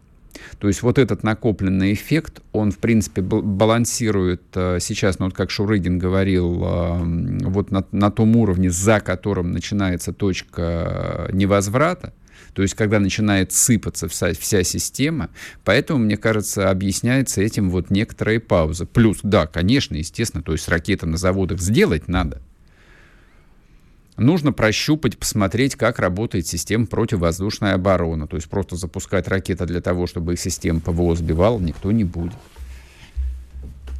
То 0.59 0.69
есть 0.69 0.83
вот 0.83 0.99
этот 0.99 1.23
накопленный 1.23 1.93
эффект, 1.93 2.41
он, 2.53 2.73
в 2.73 2.79
принципе, 2.79 3.23
балансирует 3.23 4.43
э, 4.55 4.79
сейчас, 4.81 5.19
ну 5.19 5.27
вот 5.27 5.35
как 5.35 5.51
Шурыгин 5.51 5.99
говорил, 5.99 6.63
э, 6.65 7.45
вот 7.47 7.71
на, 7.71 7.85
на 7.93 8.11
том 8.11 8.37
уровне, 8.37 8.71
за 8.71 9.01
которым 9.01 9.53
начинается 9.53 10.13
точка 10.13 11.29
невозврата, 11.33 12.13
то 12.55 12.63
есть 12.63 12.75
когда 12.75 13.01
начинает 13.01 13.53
сыпаться 13.53 14.09
вся, 14.09 14.35
вся 14.35 14.63
система, 14.63 15.31
поэтому, 15.65 16.01
мне 16.01 16.17
кажется, 16.17 16.71
объясняется 16.71 17.41
этим 17.41 17.71
вот 17.71 17.91
некоторая 17.91 18.41
пауза. 18.41 18.87
Плюс, 18.87 19.21
да, 19.23 19.47
конечно, 19.47 19.97
естественно, 19.97 20.43
то 20.43 20.53
есть 20.53 20.69
ракеты 20.69 21.07
на 21.07 21.17
заводах 21.17 21.61
сделать 21.61 22.09
надо, 22.09 22.43
нужно 24.17 24.53
прощупать, 24.53 25.19
посмотреть, 25.19 25.77
как 25.77 25.99
работает 25.99 26.47
система 26.47 26.87
противовоздушной 26.87 27.73
обороны. 27.73 28.27
То 28.27 28.37
есть 28.37 28.49
просто 28.49 28.77
запускать 28.77 29.29
ракеты 29.29 29.65
для 29.67 29.81
того, 29.81 30.07
чтобы 30.07 30.35
их 30.35 30.41
система 30.41 30.81
ПВО 30.81 31.17
сбивала, 31.17 31.59
никто 31.59 31.91
не 31.91 32.05
будет. 32.05 32.35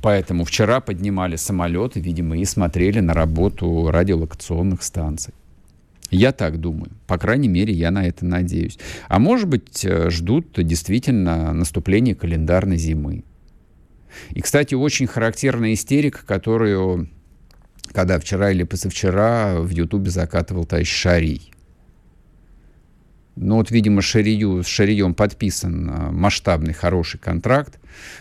Поэтому 0.03 0.45
вчера 0.45 0.81
поднимали 0.81 1.37
самолеты, 1.37 2.01
видимо, 2.01 2.37
и 2.37 2.45
смотрели 2.45 2.99
на 2.99 3.15
работу 3.15 3.89
радиолокационных 3.91 4.83
станций. 4.83 5.33
Я 6.13 6.33
так 6.33 6.61
думаю. 6.61 6.93
По 7.07 7.17
крайней 7.17 7.49
мере, 7.49 7.73
я 7.73 7.91
на 7.91 8.07
это 8.07 8.27
надеюсь. 8.27 8.79
А 9.09 9.19
может 9.19 9.49
быть, 9.49 9.85
э, 9.85 10.11
ждут 10.11 10.53
действительно 10.57 11.55
наступления 11.55 12.15
календарной 12.15 12.77
зимы. 12.77 13.25
И, 14.31 14.43
кстати, 14.43 14.75
очень 14.75 15.07
характерная 15.07 15.73
истерика, 15.73 16.21
которую 16.27 17.09
когда 17.93 18.19
вчера 18.19 18.51
или 18.51 18.63
позавчера 18.63 19.61
в 19.61 19.71
Ютубе 19.71 20.11
закатывал 20.11 20.65
товарищ 20.65 20.91
Шарий. 20.91 21.52
Ну 23.35 23.57
вот, 23.57 23.71
видимо, 23.71 24.03
Шарию, 24.03 24.63
с 24.63 24.67
Шарием 24.67 25.15
подписан 25.15 25.91
а, 25.91 26.11
масштабный, 26.11 26.75
хороший 26.75 27.19
контракт. 27.19 27.79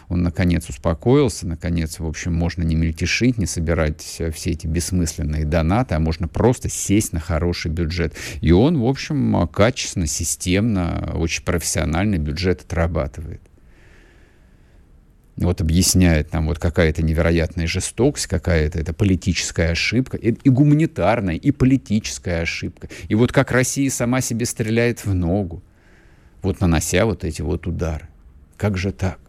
Он, 0.07 0.23
наконец, 0.23 0.69
успокоился. 0.69 1.45
Наконец, 1.45 1.99
в 1.99 2.05
общем, 2.05 2.33
можно 2.33 2.63
не 2.63 2.75
мельтешить, 2.75 3.37
не 3.37 3.45
собирать 3.45 4.15
э, 4.19 4.31
все 4.31 4.51
эти 4.51 4.67
бессмысленные 4.67 5.45
донаты, 5.45 5.95
а 5.95 5.99
можно 5.99 6.27
просто 6.27 6.69
сесть 6.69 7.11
на 7.11 7.19
хороший 7.19 7.71
бюджет. 7.71 8.15
И 8.39 8.51
он, 8.51 8.79
в 8.79 8.85
общем, 8.85 9.47
качественно, 9.47 10.07
системно, 10.07 11.11
очень 11.13 11.43
профессиональный 11.43 12.17
бюджет 12.17 12.61
отрабатывает 12.61 13.41
вот 15.45 15.61
объясняет 15.61 16.29
там 16.29 16.47
вот 16.47 16.59
какая-то 16.59 17.03
невероятная 17.03 17.67
жестокость, 17.67 18.27
какая-то 18.27 18.79
это 18.79 18.93
политическая 18.93 19.71
ошибка, 19.71 20.17
и, 20.17 20.31
и 20.31 20.49
гуманитарная, 20.49 21.35
и 21.35 21.51
политическая 21.51 22.41
ошибка. 22.41 22.89
И 23.07 23.15
вот 23.15 23.31
как 23.31 23.51
Россия 23.51 23.89
сама 23.89 24.21
себе 24.21 24.45
стреляет 24.45 25.05
в 25.05 25.13
ногу, 25.13 25.63
вот 26.41 26.59
нанося 26.61 27.05
вот 27.05 27.23
эти 27.23 27.41
вот 27.41 27.67
удары. 27.67 28.07
Как 28.57 28.77
же 28.77 28.91
так? 28.91 29.19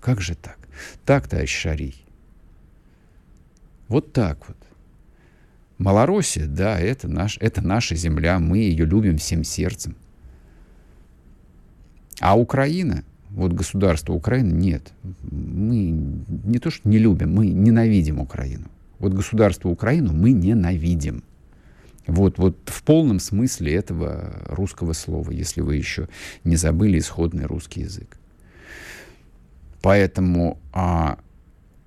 Как 0.00 0.20
же 0.20 0.34
так? 0.34 0.58
Так, 1.04 1.28
товарищ 1.28 1.56
Шарий. 1.56 2.04
Вот 3.88 4.12
так 4.12 4.46
вот. 4.46 4.56
Малороссия, 5.78 6.46
да, 6.46 6.78
это, 6.78 7.08
наш, 7.08 7.38
это 7.38 7.62
наша 7.62 7.94
земля, 7.94 8.38
мы 8.38 8.58
ее 8.58 8.84
любим 8.84 9.18
всем 9.18 9.44
сердцем. 9.44 9.96
А 12.20 12.36
Украина— 12.36 13.04
вот 13.38 13.52
государство 13.52 14.14
Украины 14.14 14.52
нет. 14.52 14.92
Мы 15.22 15.92
не 16.44 16.58
то 16.58 16.70
что 16.70 16.88
не 16.88 16.98
любим, 16.98 17.32
мы 17.32 17.46
ненавидим 17.46 18.18
Украину. 18.18 18.66
Вот 18.98 19.14
государство 19.14 19.68
Украину 19.68 20.12
мы 20.12 20.32
ненавидим. 20.32 21.22
Вот, 22.08 22.38
вот 22.38 22.56
в 22.66 22.82
полном 22.82 23.20
смысле 23.20 23.74
этого 23.74 24.42
русского 24.48 24.92
слова, 24.92 25.30
если 25.30 25.60
вы 25.60 25.76
еще 25.76 26.08
не 26.42 26.56
забыли 26.56 26.98
исходный 26.98 27.44
русский 27.46 27.82
язык. 27.82 28.18
Поэтому 29.82 30.58
а, 30.72 31.20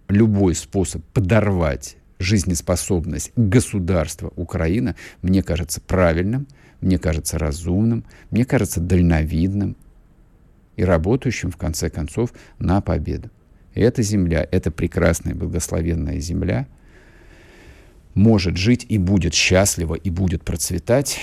любой 0.07 0.55
способ 0.55 1.03
подорвать 1.07 1.97
жизнеспособность 2.17 3.33
государства 3.35 4.31
Украина, 4.37 4.95
мне 5.21 5.43
кажется 5.43 5.81
правильным, 5.81 6.47
мне 6.79 6.97
кажется 6.97 7.37
разумным, 7.37 8.05
мне 8.29 8.45
кажется 8.45 8.79
дальновидным, 8.79 9.75
и 10.75 10.83
работающим, 10.83 11.51
в 11.51 11.57
конце 11.57 11.89
концов, 11.89 12.33
на 12.59 12.81
победу. 12.81 13.29
Эта 13.73 14.01
земля, 14.01 14.47
эта 14.51 14.71
прекрасная 14.71 15.35
благословенная 15.35 16.19
земля 16.19 16.67
может 18.13 18.57
жить 18.57 18.85
и 18.89 18.97
будет 18.97 19.33
счастлива, 19.33 19.95
и 19.95 20.09
будет 20.09 20.43
процветать 20.43 21.19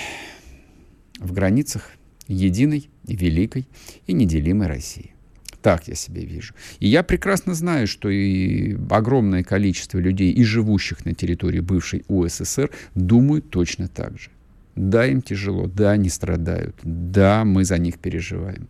в 1.19 1.31
границах 1.31 1.91
единой, 2.27 2.89
великой 3.03 3.67
и 4.07 4.13
неделимой 4.13 4.67
России. 4.67 5.13
Так 5.61 5.87
я 5.89 5.95
себе 5.95 6.23
вижу. 6.23 6.53
И 6.79 6.87
я 6.87 7.03
прекрасно 7.03 7.53
знаю, 7.53 7.85
что 7.85 8.09
и 8.09 8.77
огромное 8.89 9.43
количество 9.43 9.99
людей, 9.99 10.31
и 10.31 10.43
живущих 10.43 11.05
на 11.05 11.13
территории 11.13 11.59
бывшей 11.59 12.05
УССР, 12.07 12.71
думают 12.95 13.49
точно 13.49 13.87
так 13.89 14.17
же. 14.17 14.29
Да, 14.75 15.05
им 15.05 15.21
тяжело, 15.21 15.67
да, 15.67 15.91
они 15.91 16.09
страдают, 16.09 16.77
да, 16.83 17.43
мы 17.43 17.65
за 17.65 17.77
них 17.77 17.99
переживаем. 17.99 18.69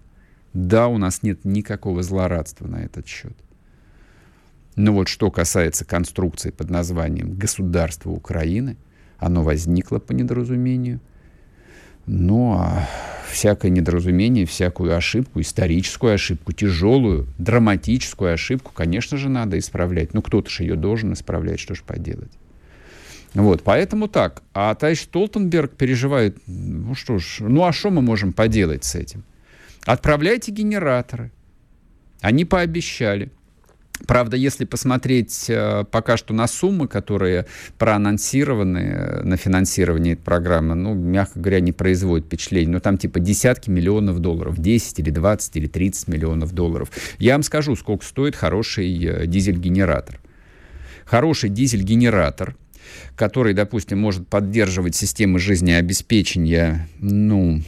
Да, 0.54 0.88
у 0.88 0.98
нас 0.98 1.24
нет 1.24 1.46
никакого 1.46 2.04
злорадства 2.04 2.68
на 2.68 2.78
этот 2.78 3.08
счет. 3.08 3.34
Но 4.76 4.94
вот 4.94 5.08
что 5.08 5.30
касается 5.30 5.86
конструкции 5.86 6.52
под 6.52 6.70
названием 6.70 7.38
«Государство 7.38 8.12
Украины», 8.12 8.78
оно 9.18 9.44
возникло 9.44 10.00
по 10.00 10.14
недоразумению. 10.14 11.02
Ну, 12.06 12.54
а 12.54 12.88
всякое 13.30 13.70
недоразумение, 13.70 14.46
всякую 14.46 14.96
ошибку, 14.96 15.42
историческую 15.42 16.14
ошибку, 16.14 16.54
тяжелую, 16.54 17.28
драматическую 17.38 18.34
ошибку, 18.34 18.72
конечно 18.74 19.18
же, 19.18 19.30
надо 19.30 19.60
исправлять. 19.60 20.14
Ну, 20.14 20.22
кто-то 20.22 20.50
же 20.50 20.64
ее 20.64 20.76
должен 20.76 21.14
исправлять, 21.14 21.60
что 21.60 21.76
ж 21.76 21.84
поделать. 21.84 22.32
Вот, 23.34 23.62
поэтому 23.64 24.08
так. 24.08 24.42
А 24.54 24.74
товарищ 24.74 25.06
Толтенберг 25.06 25.76
переживает, 25.76 26.38
ну 26.48 26.96
что 26.96 27.20
ж, 27.20 27.38
ну 27.42 27.64
а 27.64 27.72
что 27.72 27.92
мы 27.92 28.02
можем 28.02 28.34
поделать 28.34 28.84
с 28.86 28.96
этим? 28.96 29.24
Отправляйте 29.90 30.52
генераторы. 30.52 31.32
Они 32.22 32.46
пообещали. 32.46 33.32
Правда, 34.06 34.38
если 34.38 34.66
посмотреть 34.66 35.50
э, 35.50 35.84
пока 35.90 36.16
что 36.16 36.32
на 36.32 36.48
суммы, 36.48 36.88
которые 36.88 37.48
проанонсированы 37.80 38.78
э, 38.78 39.24
на 39.24 39.36
финансирование 39.36 40.14
этой 40.14 40.22
программы, 40.22 40.76
ну, 40.76 40.94
мягко 40.94 41.40
говоря, 41.40 41.60
не 41.60 41.72
производит 41.72 42.28
впечатление. 42.28 42.70
Ну, 42.70 42.80
там 42.80 43.00
типа 43.00 43.20
десятки 43.20 43.72
миллионов 43.72 44.20
долларов, 44.20 44.60
10 44.60 45.00
или 45.00 45.10
20 45.10 45.56
или 45.58 45.66
30 45.66 46.08
миллионов 46.08 46.52
долларов. 46.52 46.92
Я 47.18 47.34
вам 47.34 47.42
скажу, 47.42 47.76
сколько 47.76 48.06
стоит 48.06 48.36
хороший 48.36 48.96
э, 49.04 49.26
дизель-генератор. 49.26 50.20
Хороший 51.04 51.50
дизель-генератор, 51.50 52.56
который, 53.16 53.56
допустим, 53.56 53.98
может 53.98 54.28
поддерживать 54.28 54.96
системы 54.96 55.40
жизнеобеспечения, 55.40 56.88
ну, 57.00 57.64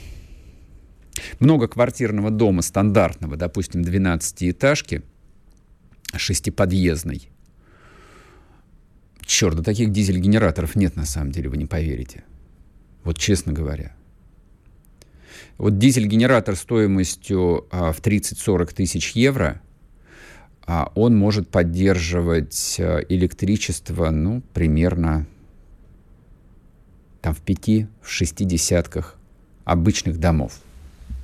многоквартирного 1.40 2.32
дома 2.32 2.62
стандартного, 2.62 3.38
допустим, 3.38 3.82
12-этажки– 3.82 5.04
шестиподъездный. 6.18 7.30
Черт, 9.26 9.56
да 9.56 9.64
таких 9.64 9.92
дизель-генераторов 9.92 10.76
нет 10.76 10.96
на 10.96 11.06
самом 11.06 11.32
деле, 11.32 11.50
вы 11.50 11.58
не 11.58 11.66
поверите. 11.66 12.24
Вот 13.04 13.18
честно 13.18 13.54
говоря. 13.54 13.96
Вот 15.58 15.78
дизель-генератор 15.78 16.56
стоимостью 16.56 17.68
а, 17.72 17.94
в 17.94 18.02
30-40 18.02 18.74
тысяч 18.74 19.12
евро, 19.12 19.62
а 20.66 20.92
он 20.96 21.16
может 21.16 21.50
поддерживать 21.50 22.78
а, 22.80 23.00
электричество, 23.10 24.10
ну, 24.10 24.42
примерно 24.54 25.28
там 27.22 27.34
в 27.34 27.42
пяти, 27.42 27.88
в 28.02 28.10
шести 28.10 28.44
десятках 28.44 29.18
обычных 29.64 30.20
домов. 30.20 30.60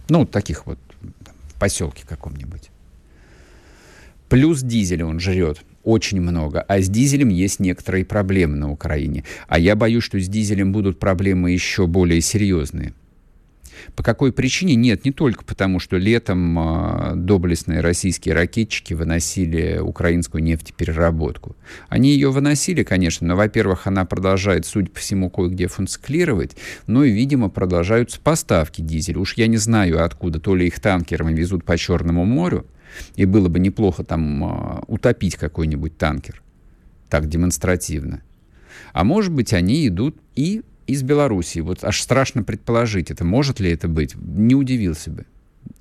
Ну, 0.09 0.25
таких 0.25 0.65
вот 0.65 0.79
в 1.01 1.59
поселке 1.59 2.05
каком-нибудь. 2.07 2.69
Плюс 4.29 4.61
дизеля 4.61 5.05
он 5.05 5.19
жрет 5.19 5.61
очень 5.83 6.19
много. 6.19 6.61
А 6.61 6.79
с 6.81 6.89
дизелем 6.89 7.29
есть 7.29 7.59
некоторые 7.59 8.03
проблемы 8.03 8.57
на 8.57 8.69
Украине. 8.69 9.23
А 9.47 9.57
я 9.57 9.75
боюсь, 9.75 10.03
что 10.03 10.19
с 10.19 10.27
дизелем 10.27 10.73
будут 10.73 10.99
проблемы 10.99 11.51
еще 11.51 11.87
более 11.87 12.19
серьезные. 12.21 12.93
По 13.95 14.03
какой 14.03 14.31
причине? 14.31 14.75
Нет, 14.75 15.05
не 15.05 15.11
только 15.11 15.43
потому, 15.43 15.79
что 15.79 15.97
летом 15.97 16.57
э, 16.59 17.15
доблестные 17.15 17.81
российские 17.81 18.35
ракетчики 18.35 18.93
выносили 18.93 19.79
украинскую 19.79 20.43
нефтепереработку. 20.43 21.55
Они 21.89 22.11
ее 22.11 22.31
выносили, 22.31 22.83
конечно, 22.83 23.27
но, 23.27 23.35
во-первых, 23.35 23.87
она 23.87 24.05
продолжает, 24.05 24.65
судя 24.65 24.89
по 24.89 24.99
всему, 24.99 25.29
кое-где 25.29 25.67
функционировать, 25.67 26.55
но 26.85 27.03
и, 27.03 27.11
видимо, 27.11 27.49
продолжаются 27.49 28.19
поставки 28.19 28.81
дизеля. 28.81 29.19
Уж 29.19 29.35
я 29.35 29.47
не 29.47 29.57
знаю, 29.57 30.03
откуда. 30.03 30.39
То 30.39 30.55
ли 30.55 30.67
их 30.67 30.79
танкерами 30.79 31.33
везут 31.33 31.63
по 31.63 31.77
Черному 31.77 32.25
морю, 32.25 32.65
и 33.15 33.25
было 33.25 33.49
бы 33.49 33.59
неплохо 33.59 34.03
там 34.03 34.43
а, 34.43 34.83
утопить 34.87 35.35
какой-нибудь 35.35 35.97
танкер. 35.97 36.41
Так 37.09 37.27
демонстративно. 37.27 38.21
А 38.93 39.03
может 39.03 39.31
быть, 39.31 39.53
они 39.53 39.87
идут 39.87 40.17
и 40.35 40.63
из 40.87 41.03
Белоруссии. 41.03 41.59
Вот 41.59 41.83
аж 41.83 42.01
страшно 42.01 42.43
предположить, 42.43 43.11
это 43.11 43.23
может 43.23 43.59
ли 43.59 43.69
это 43.69 43.87
быть. 43.87 44.15
Не 44.15 44.55
удивился 44.55 45.11
бы. 45.11 45.25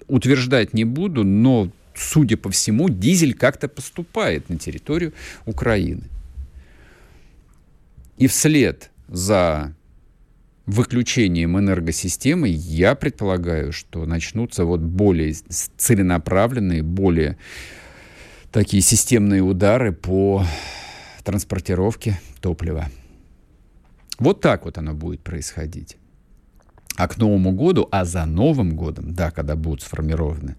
Утверждать 0.09 0.75
не 0.75 0.85
буду, 0.85 1.25
но, 1.25 1.71
судя 1.95 2.37
по 2.37 2.51
всему, 2.51 2.89
дизель 2.89 3.35
как-то 3.35 3.69
поступает 3.69 4.49
на 4.51 4.59
территорию 4.59 5.13
Украины. 5.47 6.03
И 8.19 8.27
вслед 8.27 8.91
за 9.09 9.75
выключением 10.67 11.59
энергосистемы, 11.59 12.49
я 12.49 12.95
предполагаю, 12.97 13.73
что 13.73 14.05
начнутся 14.05 14.65
вот 14.65 14.81
более 14.81 15.35
целенаправленные, 15.77 16.83
более 16.83 17.37
такие 18.51 18.83
системные 18.83 19.43
удары 19.43 19.93
по 19.93 20.45
транспортировке 21.23 22.21
топлива. 22.41 22.89
Вот 24.19 24.41
так 24.41 24.65
вот 24.65 24.79
оно 24.79 24.95
будет 24.95 25.21
происходить. 25.21 25.97
А 26.97 27.09
к 27.09 27.19
Новому 27.19 27.53
году, 27.53 27.89
а 27.91 28.05
за 28.05 28.25
Новым 28.25 28.75
годом, 28.75 29.15
да, 29.15 29.31
когда 29.31 29.55
будут 29.55 29.83
сформированы 29.83 30.57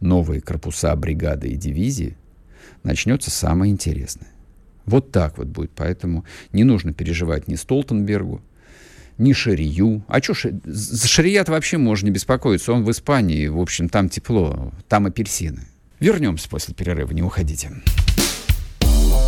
новые 0.00 0.40
корпуса, 0.40 0.94
бригады 0.94 1.48
и 1.48 1.56
дивизии, 1.56 2.16
начнется 2.84 3.30
самое 3.30 3.72
интересное. 3.72 4.28
Вот 4.86 5.10
так 5.10 5.38
вот 5.38 5.48
будет. 5.48 5.72
Поэтому 5.74 6.24
не 6.52 6.64
нужно 6.64 6.92
переживать 6.92 7.48
ни 7.48 7.56
Столтенбергу, 7.56 8.40
ни 9.18 9.32
Шарию. 9.32 10.04
А 10.06 10.22
что, 10.22 10.34
за 10.64 11.08
Шарият 11.08 11.48
вообще 11.48 11.76
можно 11.76 12.06
не 12.06 12.12
беспокоиться. 12.12 12.72
Он 12.72 12.84
в 12.84 12.90
Испании, 12.90 13.48
в 13.48 13.58
общем, 13.58 13.88
там 13.88 14.08
тепло, 14.08 14.72
там 14.88 15.06
апельсины. 15.06 15.62
Вернемся 15.98 16.48
после 16.48 16.74
перерыва, 16.74 17.12
не 17.12 17.22
уходите. 17.22 17.72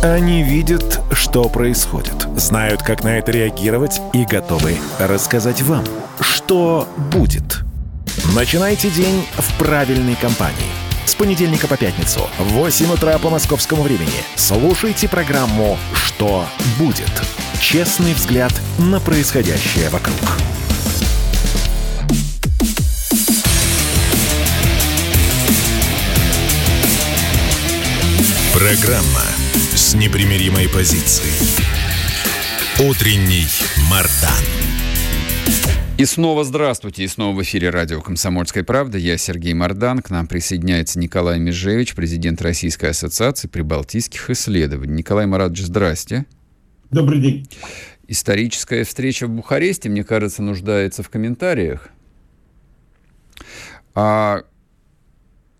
Они 0.03 0.43
видят, 0.43 0.99
что 1.13 1.47
происходит, 1.47 2.27
знают, 2.35 2.83
как 2.83 3.05
на 3.05 3.19
это 3.19 3.31
реагировать 3.31 4.01
и 4.11 4.25
готовы 4.25 4.75
рассказать 4.99 5.61
вам, 5.61 5.85
что 6.19 6.89
будет. 7.09 7.61
Начинайте 8.35 8.89
день 8.89 9.25
в 9.37 9.57
правильной 9.57 10.15
компании. 10.15 10.57
С 11.05 11.15
понедельника 11.15 11.69
по 11.69 11.77
пятницу 11.77 12.19
в 12.37 12.51
8 12.51 12.91
утра 12.91 13.17
по 13.17 13.29
московскому 13.29 13.81
времени 13.83 14.11
слушайте 14.35 15.07
программу 15.07 15.77
«Что 15.93 16.43
будет?». 16.77 17.09
Честный 17.61 18.13
взгляд 18.13 18.51
на 18.79 18.99
происходящее 18.99 19.89
вокруг. 19.89 20.19
Программа 28.53 29.32
с 29.53 29.93
непримиримой 29.95 30.67
позицией. 30.67 31.31
Утренний 32.79 33.45
Мардан. 33.89 34.43
И 35.97 36.05
снова 36.05 36.43
здравствуйте, 36.43 37.03
и 37.03 37.07
снова 37.07 37.35
в 37.37 37.43
эфире 37.43 37.69
радио 37.69 38.01
«Комсомольская 38.01 38.63
правда». 38.63 38.97
Я 38.97 39.17
Сергей 39.17 39.53
Мордан, 39.53 39.99
к 39.99 40.09
нам 40.09 40.27
присоединяется 40.27 40.97
Николай 40.97 41.39
Межевич, 41.39 41.93
президент 41.93 42.41
Российской 42.41 42.89
ассоциации 42.89 43.47
прибалтийских 43.47 44.31
исследований. 44.31 44.95
Николай 44.95 45.27
Марадович, 45.27 45.65
здрасте. 45.65 46.25
Добрый 46.89 47.21
день. 47.21 47.47
Историческая 48.07 48.83
встреча 48.83 49.27
в 49.27 49.29
Бухаресте, 49.29 49.87
мне 49.87 50.03
кажется, 50.03 50.41
нуждается 50.41 51.03
в 51.03 51.09
комментариях. 51.09 51.89
А, 53.93 54.41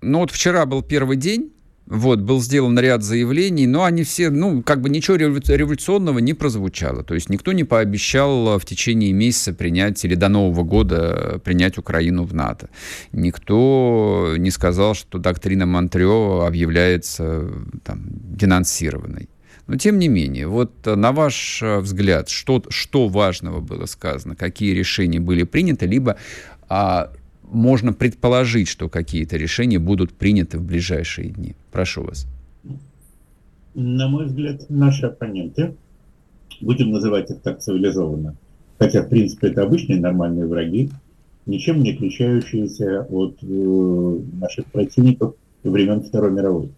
ну 0.02 0.20
вот 0.20 0.32
вчера 0.32 0.66
был 0.66 0.82
первый 0.82 1.16
день 1.18 1.53
вот, 1.86 2.20
был 2.22 2.42
сделан 2.42 2.80
ряд 2.80 3.04
заявлений, 3.04 3.68
но 3.68 3.84
они 3.84 4.04
все, 4.04 4.30
ну, 4.30 4.64
как 4.64 4.82
бы 4.82 4.90
ничего 4.90 5.18
революционного 5.18 6.20
не 6.20 6.34
прозвучало. 6.34 7.04
То 7.04 7.14
есть 7.14 7.30
никто 7.30 7.52
не 7.52 7.66
пообещал 7.66 8.58
в 8.58 8.66
течение 8.66 9.12
месяца 9.12 9.54
принять 9.54 10.04
или 10.06 10.16
до 10.16 10.30
Нового 10.30 10.64
года 10.64 11.42
принять 11.44 11.78
Украину 11.78 12.24
в 12.24 12.34
НАТО. 12.34 12.70
Никто 13.12 14.36
не 14.38 14.50
сказал, 14.50 14.96
что 14.96 15.18
доктрина 15.18 15.66
Монтрео 15.66 16.46
объявляется 16.46 17.50
там, 17.84 18.04
денонсированной. 18.06 19.30
Но 19.68 19.78
тем 19.78 19.98
не 19.98 20.08
менее, 20.08 20.48
вот 20.48 20.86
на 20.86 21.12
ваш 21.12 21.62
взгляд, 21.62 22.30
что, 22.30 22.64
что 22.70 23.08
важного 23.08 23.62
было 23.62 23.86
сказано, 23.86 24.36
какие 24.36 24.74
решения 24.74 25.20
были 25.20 25.44
приняты, 25.44 25.86
либо 25.86 26.18
а, 26.68 27.12
можно 27.54 27.94
предположить, 27.94 28.68
что 28.68 28.90
какие-то 28.90 29.38
решения 29.38 29.80
будут 29.80 30.12
приняты 30.14 30.58
в 30.58 30.64
ближайшие 30.64 31.30
дни? 31.30 31.56
Прошу 31.72 32.04
вас. 32.04 32.28
На 33.76 34.08
мой 34.08 34.26
взгляд, 34.26 34.70
наши 34.70 35.06
оппоненты, 35.06 35.76
будем 36.62 36.92
называть 36.92 37.32
их 37.32 37.42
так 37.42 37.60
цивилизованно, 37.60 38.36
хотя, 38.78 39.04
в 39.04 39.10
принципе, 39.10 39.48
это 39.48 39.64
обычные 39.64 40.00
нормальные 40.00 40.46
враги, 40.46 40.92
ничем 41.46 41.82
не 41.82 41.94
отличающиеся 41.94 43.02
от 43.10 43.38
э, 43.42 44.20
наших 44.40 44.66
противников 44.68 45.36
времен 45.64 46.02
Второй 46.02 46.32
мировой. 46.32 46.70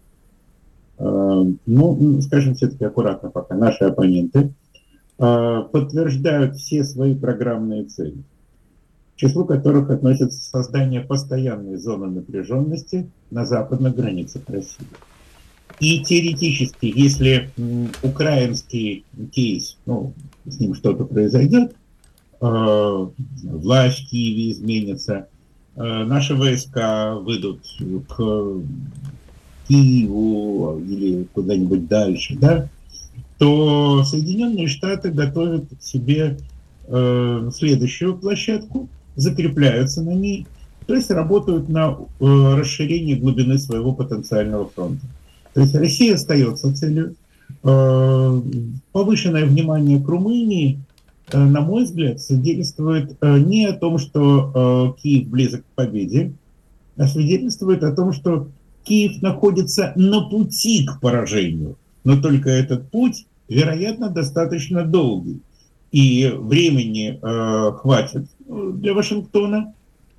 Э, 0.98 1.44
ну, 1.66 2.20
скажем 2.22 2.54
все-таки 2.54 2.84
аккуратно 2.84 3.30
пока, 3.30 3.54
наши 3.54 3.84
оппоненты 3.84 4.52
э, 5.18 5.62
подтверждают 5.70 6.56
все 6.56 6.82
свои 6.84 7.14
программные 7.14 7.84
цели– 7.84 8.16
числу 9.16 9.44
которых 9.44 9.90
относятся 9.90 10.38
создание 10.38 11.00
постоянной 11.00 11.76
зоны 11.76 12.06
напряженности 12.08 13.10
на 13.30 13.44
западных 13.44 13.96
границах 13.96 14.42
России. 14.48 14.86
И 15.80 16.00
теоретически, 16.00 16.92
если 16.94 17.50
украинский 18.02 19.04
кейс, 19.32 19.76
ну, 19.84 20.12
с 20.46 20.58
ним 20.58 20.74
что-то 20.74 21.04
произойдет, 21.04 21.74
э, 22.40 23.06
власть 23.44 24.06
в 24.06 24.10
Киеве 24.10 24.52
изменится, 24.52 25.28
э, 25.74 26.04
наши 26.04 26.34
войска 26.34 27.16
выйдут 27.16 27.60
к 28.08 28.62
Киеву 29.68 30.80
или 30.80 31.24
куда-нибудь 31.34 31.88
дальше, 31.88 32.36
да, 32.38 32.68
то 33.38 34.02
Соединенные 34.04 34.68
Штаты 34.68 35.10
готовят 35.10 35.64
себе 35.82 36.38
э, 36.86 37.50
следующую 37.52 38.16
площадку, 38.16 38.88
закрепляются 39.16 40.02
на 40.02 40.14
ней, 40.14 40.46
то 40.86 40.94
есть 40.94 41.10
работают 41.10 41.68
на 41.68 41.96
э, 41.98 42.24
расширение 42.24 43.16
глубины 43.16 43.58
своего 43.58 43.92
потенциального 43.92 44.68
фронта. 44.68 45.06
То 45.54 45.60
есть 45.62 45.74
Россия 45.74 46.14
остается 46.14 46.74
целью. 46.74 47.16
Э, 47.62 48.40
повышенное 48.92 49.46
внимание 49.46 50.00
к 50.00 50.06
Румынии, 50.06 50.80
э, 51.32 51.38
на 51.38 51.60
мой 51.60 51.84
взгляд, 51.84 52.20
свидетельствует 52.20 53.16
э, 53.20 53.38
не 53.38 53.66
о 53.66 53.72
том, 53.72 53.98
что 53.98 54.96
Киев 55.02 55.28
близок 55.28 55.62
к 55.62 55.74
победе, 55.74 56.32
а 56.96 57.06
свидетельствует 57.06 57.82
о 57.82 57.92
том, 57.92 58.12
что 58.12 58.48
Киев 58.84 59.20
находится 59.22 59.92
на 59.96 60.20
пути 60.28 60.86
к 60.86 61.00
поражению. 61.00 61.76
Но 62.04 62.20
только 62.20 62.50
этот 62.50 62.88
путь, 62.90 63.26
вероятно, 63.48 64.08
достаточно 64.10 64.84
долгий. 64.84 65.40
И 65.90 66.32
времени 66.32 67.18
э, 67.20 67.72
хватит 67.78 68.26
для 68.48 68.94
Вашингтона 68.94 69.72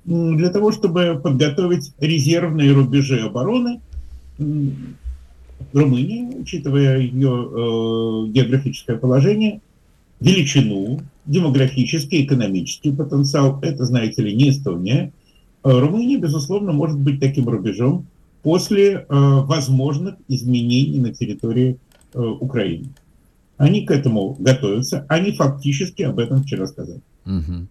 для 0.08 0.48
того, 0.48 0.72
чтобы 0.72 1.20
подготовить 1.22 1.92
резервные 1.98 2.72
рубежи 2.72 3.20
обороны. 3.20 3.80
Румыния, 5.72 6.34
учитывая 6.38 6.98
ее 6.98 7.28
э, 7.28 8.30
географическое 8.30 8.96
положение, 8.96 9.60
величину, 10.20 11.00
демографический, 11.26 12.24
экономический 12.24 12.92
потенциал, 12.92 13.58
это, 13.60 13.84
знаете 13.84 14.22
ли, 14.22 14.34
не 14.34 14.50
Эстония. 14.50 15.12
Э, 15.64 15.78
Румыния, 15.78 16.16
безусловно, 16.16 16.72
может 16.72 16.98
быть 16.98 17.20
таким 17.20 17.48
рубежом 17.48 18.06
после 18.42 18.92
э, 18.92 19.04
возможных 19.08 20.14
изменений 20.28 21.00
на 21.00 21.12
территории 21.12 21.76
э, 22.14 22.18
Украины. 22.18 22.90
Они 23.58 23.84
к 23.84 23.90
этому 23.90 24.36
готовятся, 24.38 25.04
они 25.08 25.32
фактически 25.32 26.02
об 26.02 26.20
этом 26.20 26.44
вчера 26.44 26.66
сказали. 26.66 27.00
Угу. 27.26 27.66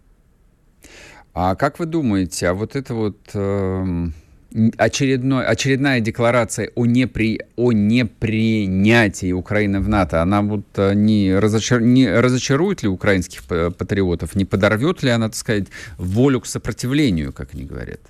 А 1.34 1.54
как 1.54 1.78
вы 1.78 1.86
думаете, 1.86 2.48
а 2.48 2.54
вот 2.54 2.74
это 2.74 2.94
вот 2.94 3.18
э, 3.34 4.08
очередной, 4.76 5.46
очередная 5.46 6.00
декларация 6.00 6.70
о, 6.74 6.86
непри, 6.86 7.40
о 7.56 7.72
непринятии 7.72 9.32
Украины 9.32 9.80
в 9.80 9.88
НАТО, 9.88 10.22
она 10.22 10.42
вот 10.42 10.66
э, 10.76 10.94
не, 10.94 11.38
разочар, 11.38 11.80
не 11.80 12.10
разочарует 12.10 12.82
ли 12.82 12.88
украинских 12.88 13.44
патриотов, 13.44 14.34
не 14.34 14.44
подорвет 14.44 15.02
ли 15.02 15.10
она, 15.10 15.28
так 15.28 15.36
сказать, 15.36 15.68
волю 15.96 16.40
к 16.40 16.46
сопротивлению, 16.46 17.32
как 17.32 17.54
они 17.54 17.64
говорят? 17.64 18.00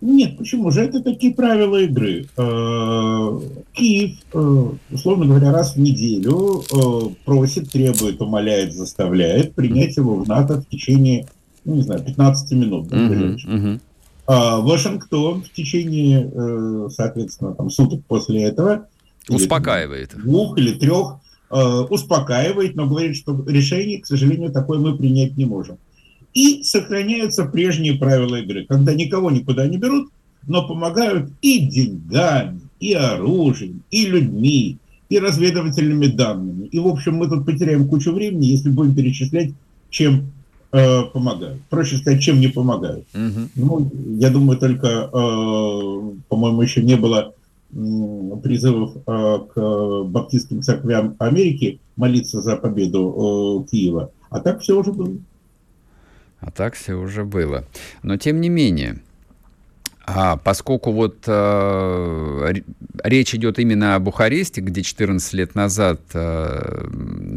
Нет, 0.00 0.38
почему 0.38 0.70
же? 0.70 0.82
Это 0.82 1.02
такие 1.02 1.34
правила 1.34 1.76
игры. 1.78 2.26
Э, 2.36 3.40
Киев, 3.72 4.16
э, 4.32 4.64
условно 4.92 5.26
говоря, 5.26 5.50
раз 5.50 5.74
в 5.74 5.80
неделю 5.80 6.62
э, 6.72 7.14
просит, 7.24 7.70
требует, 7.70 8.20
умоляет, 8.20 8.74
заставляет 8.74 9.54
принять 9.54 9.96
его 9.96 10.14
в 10.14 10.28
НАТО 10.28 10.60
в 10.60 10.68
течение, 10.68 11.26
ну, 11.64 11.74
не 11.74 11.82
знаю, 11.82 12.04
15 12.04 12.52
минут. 12.52 12.86
Uh-huh, 12.92 13.36
uh-huh. 13.44 13.80
Вашингтон 14.62 15.42
в 15.42 15.52
течение, 15.52 16.90
соответственно, 16.90 17.54
там, 17.54 17.70
суток 17.70 18.02
после 18.06 18.42
этого 18.42 18.86
успокаивает. 19.30 20.14
Или, 20.14 20.20
двух 20.20 20.58
или 20.58 20.78
трех 20.78 21.16
успокаивает, 21.50 22.76
но 22.76 22.86
говорит, 22.86 23.16
что 23.16 23.42
решение, 23.46 24.00
к 24.02 24.06
сожалению, 24.06 24.52
такое 24.52 24.78
мы 24.78 24.94
принять 24.98 25.38
не 25.38 25.46
можем. 25.46 25.78
И 26.38 26.62
сохраняются 26.62 27.46
прежние 27.46 27.94
правила 27.94 28.36
игры, 28.36 28.64
когда 28.64 28.94
никого 28.94 29.28
никуда 29.28 29.66
не 29.66 29.76
берут, 29.76 30.08
но 30.46 30.64
помогают 30.68 31.32
и 31.42 31.58
деньгами, 31.58 32.60
и 32.78 32.92
оружием, 32.92 33.82
и 33.90 34.06
людьми, 34.06 34.76
и 35.08 35.18
разведывательными 35.18 36.06
данными. 36.06 36.66
И, 36.66 36.78
в 36.78 36.86
общем, 36.86 37.16
мы 37.16 37.28
тут 37.28 37.44
потеряем 37.44 37.88
кучу 37.88 38.12
времени, 38.12 38.46
если 38.46 38.70
будем 38.70 38.94
перечислять, 38.94 39.50
чем 39.90 40.30
э, 40.70 41.02
помогают. 41.12 41.60
Проще 41.70 41.96
сказать, 41.96 42.22
чем 42.22 42.38
не 42.38 42.46
помогают. 42.46 43.04
Угу. 43.14 43.48
Ну, 43.56 43.90
я 44.20 44.30
думаю, 44.30 44.60
только, 44.60 44.86
э, 44.86 45.10
по-моему, 46.28 46.62
еще 46.62 46.84
не 46.84 46.94
было 46.94 47.34
призывов 48.44 48.92
э, 48.94 49.38
к 49.54 50.04
баптистским 50.04 50.62
церквям 50.62 51.16
Америки 51.18 51.80
молиться 51.96 52.40
за 52.42 52.56
победу 52.56 53.64
э, 53.66 53.70
Киева. 53.72 54.12
А 54.30 54.38
так 54.38 54.60
все 54.60 54.78
уже 54.78 54.92
было. 54.92 55.16
А 56.40 56.50
так 56.50 56.74
все 56.74 56.94
уже 56.94 57.24
было. 57.24 57.64
Но 58.02 58.16
тем 58.16 58.40
не 58.40 58.48
менее, 58.48 59.00
а 60.06 60.36
поскольку 60.36 60.92
вот 60.92 61.24
э, 61.26 62.52
речь 63.04 63.34
идет 63.34 63.58
именно 63.58 63.94
о 63.94 63.98
Бухаресте, 63.98 64.60
где 64.62 64.82
14 64.82 65.32
лет 65.34 65.54
назад 65.54 66.00
э, 66.14 66.86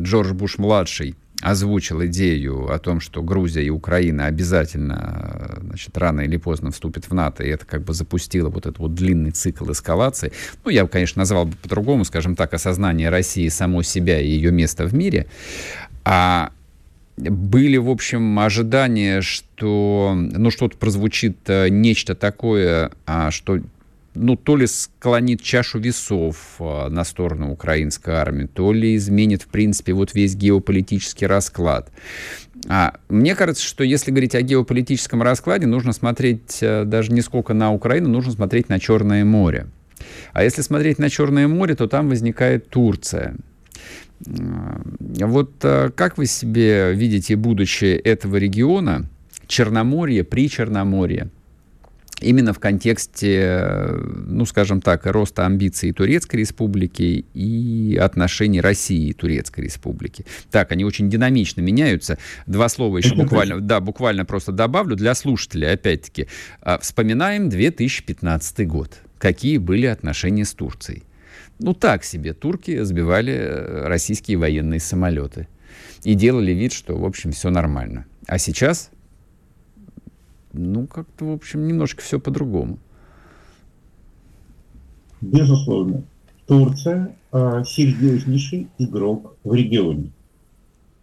Джордж 0.04 0.32
Буш-младший 0.34 1.16
озвучил 1.42 2.06
идею 2.06 2.72
о 2.72 2.80
том, 2.80 3.02
что 3.02 3.22
Грузия 3.24 3.64
и 3.64 3.70
Украина 3.70 4.28
обязательно, 4.28 5.58
значит, 5.62 5.98
рано 5.98 6.22
или 6.22 6.38
поздно 6.38 6.72
вступят 6.72 7.10
в 7.10 7.14
НАТО, 7.14 7.44
и 7.44 7.50
это 7.50 7.66
как 7.66 7.84
бы 7.84 7.94
запустило 7.94 8.50
вот 8.50 8.66
этот 8.66 8.80
вот 8.80 8.94
длинный 8.94 9.32
цикл 9.32 9.70
эскалации. 9.72 10.32
Ну, 10.64 10.72
я, 10.72 10.88
конечно, 10.88 11.20
назвал 11.20 11.46
бы 11.46 11.56
по-другому, 11.58 12.06
скажем 12.06 12.36
так, 12.36 12.54
осознание 12.54 13.10
России 13.10 13.50
само 13.50 13.82
себя 13.82 14.22
и 14.22 14.28
ее 14.28 14.52
места 14.52 14.86
в 14.86 14.94
мире. 14.94 15.28
А 16.06 16.52
были, 17.30 17.78
в 17.78 17.90
общем, 17.90 18.40
ожидания, 18.40 19.22
что, 19.22 20.14
ну, 20.16 20.50
что-то 20.50 20.78
прозвучит 20.78 21.38
э, 21.48 21.70
нечто 21.70 22.16
такое, 22.16 22.92
а, 23.06 23.32
что 23.32 23.60
ну, 24.14 24.36
то 24.36 24.58
ли 24.58 24.68
склонит 24.68 25.42
чашу 25.42 25.80
весов 25.80 26.56
э, 26.60 26.88
на 26.90 27.04
сторону 27.04 27.52
украинской 27.52 28.16
армии, 28.16 28.46
то 28.46 28.74
ли 28.74 28.96
изменит, 28.96 29.44
в 29.44 29.48
принципе, 29.48 29.94
вот 29.94 30.14
весь 30.14 30.36
геополитический 30.36 31.28
расклад. 31.28 31.90
А, 32.68 32.96
мне 33.10 33.36
кажется, 33.36 33.64
что 33.64 33.84
если 33.84 34.12
говорить 34.12 34.36
о 34.36 34.42
геополитическом 34.42 35.22
раскладе, 35.22 35.68
нужно 35.68 35.94
смотреть 35.94 36.60
э, 36.62 36.84
даже 36.86 37.14
не 37.14 37.22
сколько 37.22 37.54
на 37.54 37.72
Украину, 37.72 38.10
нужно 38.10 38.34
смотреть 38.34 38.68
на 38.70 38.80
Черное 38.80 39.24
море. 39.24 39.68
А 40.34 40.44
если 40.44 40.62
смотреть 40.62 40.98
на 41.00 41.10
Черное 41.10 41.48
море, 41.48 41.76
то 41.76 41.88
там 41.88 42.10
возникает 42.10 42.70
Турция– 42.70 43.36
вот 45.28 45.54
э, 45.64 45.90
как 45.96 46.18
вы 46.18 46.26
себе 46.26 46.94
видите 46.94 47.36
будущее 47.36 47.98
этого 47.98 48.38
региона, 48.38 49.10
Черноморье, 49.48 50.24
при 50.24 50.50
Черноморье, 50.50 51.30
именно 52.22 52.54
в 52.54 52.60
контексте, 52.60 53.88
ну, 54.28 54.46
скажем 54.46 54.82
так, 54.82 55.06
роста 55.06 55.46
амбиций 55.46 55.92
Турецкой 55.92 56.38
Республики 56.38 57.26
и 57.34 58.00
отношений 58.02 58.62
России 58.62 59.10
и 59.10 59.14
Турецкой 59.14 59.62
Республики. 59.62 60.26
Так, 60.52 60.72
они 60.72 60.86
очень 60.86 61.10
динамично 61.10 61.62
меняются. 61.62 62.18
Два 62.46 62.70
слова 62.70 62.98
еще 62.98 63.16
буквально, 63.16 63.60
да, 63.60 63.80
буквально 63.80 64.24
просто 64.26 64.52
добавлю 64.52 64.96
для 64.96 65.16
слушателей, 65.16 65.72
опять-таки. 65.72 66.28
А, 66.62 66.80
вспоминаем 66.80 67.50
2015 67.50 68.68
год. 68.68 68.98
Какие 69.18 69.58
были 69.58 69.88
отношения 69.88 70.46
с 70.46 70.54
Турцией? 70.54 71.04
Ну, 71.62 71.74
так 71.74 72.04
себе. 72.04 72.34
Турки 72.34 72.84
сбивали 72.84 73.34
э, 73.34 73.88
российские 73.88 74.38
военные 74.38 74.80
самолеты. 74.80 75.48
И 76.04 76.16
делали 76.16 76.52
вид, 76.52 76.74
что, 76.74 76.98
в 76.98 77.06
общем, 77.06 77.32
все 77.32 77.52
нормально. 77.52 78.06
А 78.28 78.40
сейчас, 78.40 78.90
ну, 80.54 80.88
как-то, 80.88 81.26
в 81.26 81.32
общем, 81.32 81.68
немножко 81.68 82.02
все 82.02 82.20
по-другому. 82.20 82.80
Безусловно. 85.22 86.04
Турция 86.48 87.16
э, 87.32 87.64
серьезнейший 87.66 88.68
игрок 88.80 89.36
в 89.44 89.54
регионе. 89.54 90.12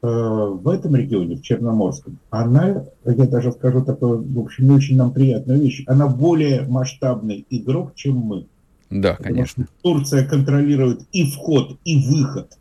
Э, 0.02 0.08
в 0.08 0.68
этом 0.68 0.96
регионе, 0.96 1.36
в 1.36 1.42
Черноморском, 1.42 2.18
она, 2.30 2.84
я 3.04 3.26
даже 3.26 3.52
скажу 3.52 3.84
такую, 3.84 4.22
в 4.22 4.40
общем, 4.40 4.64
не 4.64 4.70
очень 4.72 4.96
нам 4.96 5.12
приятную 5.12 5.60
вещь, 5.60 5.84
она 5.86 6.08
более 6.08 6.66
масштабный 6.66 7.46
игрок, 7.48 7.94
чем 7.94 8.16
мы. 8.16 8.46
Да, 8.90 9.16
конечно. 9.16 9.66
Турция 9.82 10.26
контролирует 10.26 11.02
и 11.12 11.24
вход, 11.30 11.78
и 11.84 11.98
выход 11.98 12.56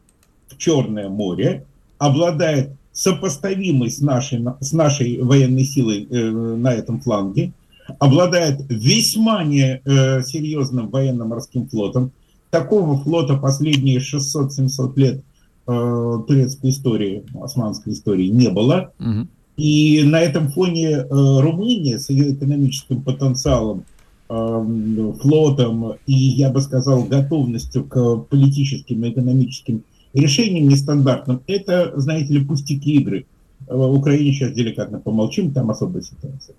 в 0.47 0.57
Черное 0.57 1.09
море, 1.09 1.65
обладает 1.97 2.71
сопоставимой 2.91 3.91
с 3.91 3.99
нашей, 3.99 4.43
с 4.59 4.73
нашей 4.73 5.21
военной 5.21 5.63
силой 5.63 6.07
э, 6.09 6.29
на 6.29 6.73
этом 6.73 6.99
фланге, 6.99 7.53
обладает 7.99 8.61
весьма 8.69 9.43
не 9.43 9.81
э, 9.83 10.23
серьезным 10.23 10.89
военно-морским 10.89 11.67
флотом. 11.69 12.11
Такого 12.49 12.97
флота 12.97 13.37
последние 13.37 13.99
600-700 13.99 14.93
лет 14.95 15.21
э, 15.67 16.19
турецкой 16.27 16.71
истории, 16.71 17.23
османской 17.41 17.93
истории 17.93 18.27
не 18.27 18.49
было. 18.49 18.91
Угу. 18.99 19.27
И 19.57 20.03
на 20.03 20.21
этом 20.21 20.49
фоне 20.49 20.89
э, 20.89 21.05
Румыния 21.09 21.99
с 21.99 22.09
ее 22.09 22.33
экономическим 22.33 23.01
потенциалом 23.01 23.85
флотом 24.27 25.93
и, 26.05 26.13
я 26.13 26.51
бы 26.51 26.61
сказал, 26.61 27.03
готовностью 27.03 27.85
к 27.85 28.17
политическим 28.29 29.05
и 29.05 29.11
экономическим 29.11 29.83
решениям 30.13 30.67
нестандартным, 30.67 31.41
это, 31.47 31.93
знаете 31.95 32.33
ли, 32.33 32.45
пустяки 32.45 32.95
игры. 32.95 33.25
В 33.67 33.97
Украине 33.97 34.33
сейчас 34.33 34.51
деликатно 34.51 34.99
помолчим, 34.99 35.51
там 35.51 35.69
особая 35.69 36.01
ситуация. 36.01 36.55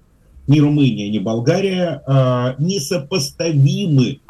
Ни 0.47 0.61
Румыния, 0.61 1.11
ни 1.11 1.19
Болгария 1.19 2.03
а, 2.07 2.57
несопоставимы, 2.59 4.21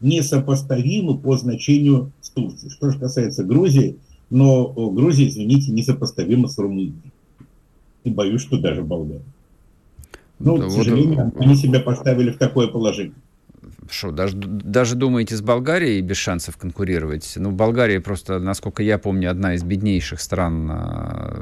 несопоставимы 0.00 1.16
по 1.18 1.36
значению 1.36 2.10
с 2.20 2.30
Турцией. 2.30 2.70
Что 2.70 2.90
же 2.90 2.98
касается 2.98 3.44
Грузии, 3.44 3.96
но 4.28 4.66
Грузия, 4.66 5.28
извините, 5.28 5.70
несопоставима 5.70 6.48
с 6.48 6.58
Румынией. 6.58 7.12
И 8.04 8.10
боюсь, 8.10 8.42
что 8.42 8.58
даже 8.58 8.82
Болгария. 8.82 9.22
Ну, 10.44 10.58
да, 10.58 10.66
к 10.66 10.70
сожалению, 10.70 11.32
вот, 11.34 11.44
они 11.44 11.54
себя 11.54 11.80
поставили 11.80 12.30
в 12.30 12.38
такое 12.38 12.68
положение. 12.68 13.14
что, 13.90 14.10
даже, 14.10 14.36
даже 14.36 14.96
думаете, 14.96 15.36
с 15.36 15.40
Болгарией 15.40 16.00
без 16.00 16.16
шансов 16.16 16.56
конкурировать? 16.56 17.32
Ну, 17.36 17.50
Болгария 17.50 18.00
просто, 18.00 18.38
насколько 18.38 18.82
я 18.82 18.98
помню, 18.98 19.30
одна 19.30 19.54
из 19.54 19.62
беднейших 19.62 20.20
стран, 20.20 20.68
а, 20.70 21.34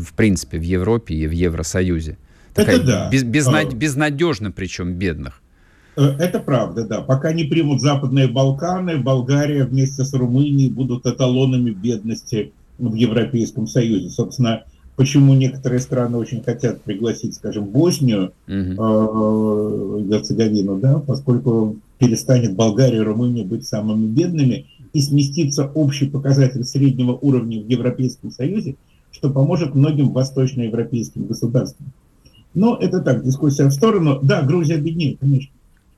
в 0.00 0.12
принципе, 0.14 0.58
в 0.58 0.62
Европе 0.62 1.14
и 1.14 1.26
в 1.26 1.32
Евросоюзе. 1.32 2.16
Такая 2.54 2.76
Это 2.76 2.86
да. 2.86 3.10
Без, 3.10 3.22
безнад, 3.22 3.72
а. 3.72 3.76
безнадежно, 3.76 4.50
причем 4.50 4.94
бедных. 4.94 5.42
Э, 5.96 6.14
это 6.18 6.40
правда, 6.40 6.86
да. 6.86 7.02
Пока 7.02 7.32
не 7.32 7.44
примут 7.44 7.80
Западные 7.80 8.28
Балканы, 8.28 8.98
Болгария 8.98 9.64
вместе 9.64 10.04
с 10.04 10.12
Румынией 10.14 10.70
будут 10.70 11.06
эталонами 11.06 11.70
бедности 11.70 12.52
в 12.78 12.94
Европейском 12.94 13.66
Союзе. 13.66 14.10
Собственно, 14.10 14.64
почему 14.96 15.34
некоторые 15.34 15.80
страны 15.80 16.16
очень 16.16 16.42
хотят 16.42 16.82
пригласить, 16.82 17.34
скажем, 17.34 17.66
Боснию, 17.66 18.32
угу. 18.48 20.00
Герцеговину, 20.00 20.78
да, 20.78 20.98
поскольку 20.98 21.76
перестанет 21.98 22.54
Болгария 22.54 22.98
и 22.98 23.00
Румыния 23.00 23.44
быть 23.44 23.66
самыми 23.66 24.06
бедными 24.06 24.66
и 24.92 25.00
сместится 25.00 25.70
общий 25.74 26.06
показатель 26.06 26.64
среднего 26.64 27.12
уровня 27.12 27.62
в 27.62 27.68
Европейском 27.68 28.30
Союзе, 28.30 28.76
что 29.10 29.30
поможет 29.30 29.74
многим 29.74 30.10
восточноевропейским 30.10 31.26
государствам. 31.26 31.92
Но 32.54 32.76
это 32.80 33.00
так, 33.00 33.22
дискуссия 33.22 33.66
в 33.66 33.72
сторону. 33.72 34.18
Да, 34.22 34.42
Грузия 34.42 34.78
беднее, 34.78 35.16
конечно. 35.20 35.52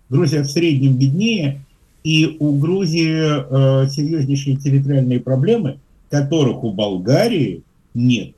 Грузия 0.08 0.42
в 0.42 0.50
среднем 0.50 0.96
беднее, 0.96 1.60
и 2.02 2.36
у 2.40 2.58
Грузии 2.58 3.84
э, 3.84 3.88
серьезнейшие 3.88 4.56
территориальные 4.56 5.20
проблемы, 5.20 5.78
которых 6.10 6.64
у 6.64 6.72
Болгарии 6.72 7.62
нет. 7.94 8.32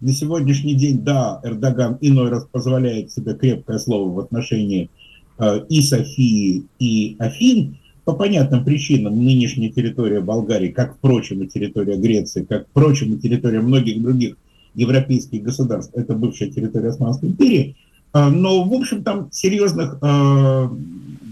На 0.00 0.12
сегодняшний 0.12 0.74
день, 0.74 1.02
да, 1.02 1.40
Эрдоган 1.42 1.98
иной 2.00 2.28
раз 2.30 2.46
позволяет 2.50 3.12
себе 3.12 3.34
крепкое 3.34 3.78
слово 3.78 4.10
в 4.10 4.18
отношении 4.18 4.90
э, 5.38 5.60
и 5.68 5.82
Софии, 5.82 6.64
и 6.78 7.16
Афин. 7.18 7.78
По 8.04 8.12
понятным 8.12 8.64
причинам 8.64 9.24
нынешняя 9.24 9.70
территория 9.70 10.20
Болгарии, 10.20 10.68
как, 10.68 10.96
впрочем, 10.96 11.42
и 11.42 11.46
территория 11.46 11.96
Греции, 11.96 12.44
как, 12.44 12.66
впрочем, 12.68 13.14
и 13.14 13.18
территория 13.18 13.60
многих 13.60 14.02
других 14.02 14.36
европейских 14.74 15.42
государств, 15.42 15.94
это 15.94 16.14
бывшая 16.14 16.50
территория 16.50 16.88
Османской 16.88 17.30
империи. 17.30 17.76
Э, 18.12 18.28
но, 18.28 18.64
в 18.64 18.72
общем, 18.74 19.04
там 19.04 19.30
серьезных, 19.32 19.96
э, 20.02 20.68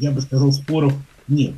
я 0.01 0.13
бы 0.13 0.21
сказал, 0.21 0.53
споров 0.53 0.95
нет. 1.29 1.55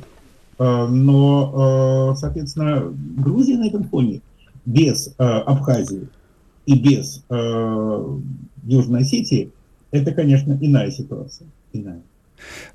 Э, 0.57 0.87
но, 0.87 2.11
э, 2.13 2.19
соответственно, 2.19 2.91
Грузия 3.17 3.57
на 3.57 3.67
этом 3.67 3.83
фоне 3.85 4.21
без 4.65 5.13
э, 5.17 5.23
Абхазии 5.23 6.07
и 6.65 6.77
без 6.77 7.23
Южной 8.63 9.01
Осетии, 9.01 9.51
это, 9.91 10.11
конечно, 10.11 10.57
иная 10.59 10.91
ситуация. 10.91 11.47
Иная. 11.73 12.01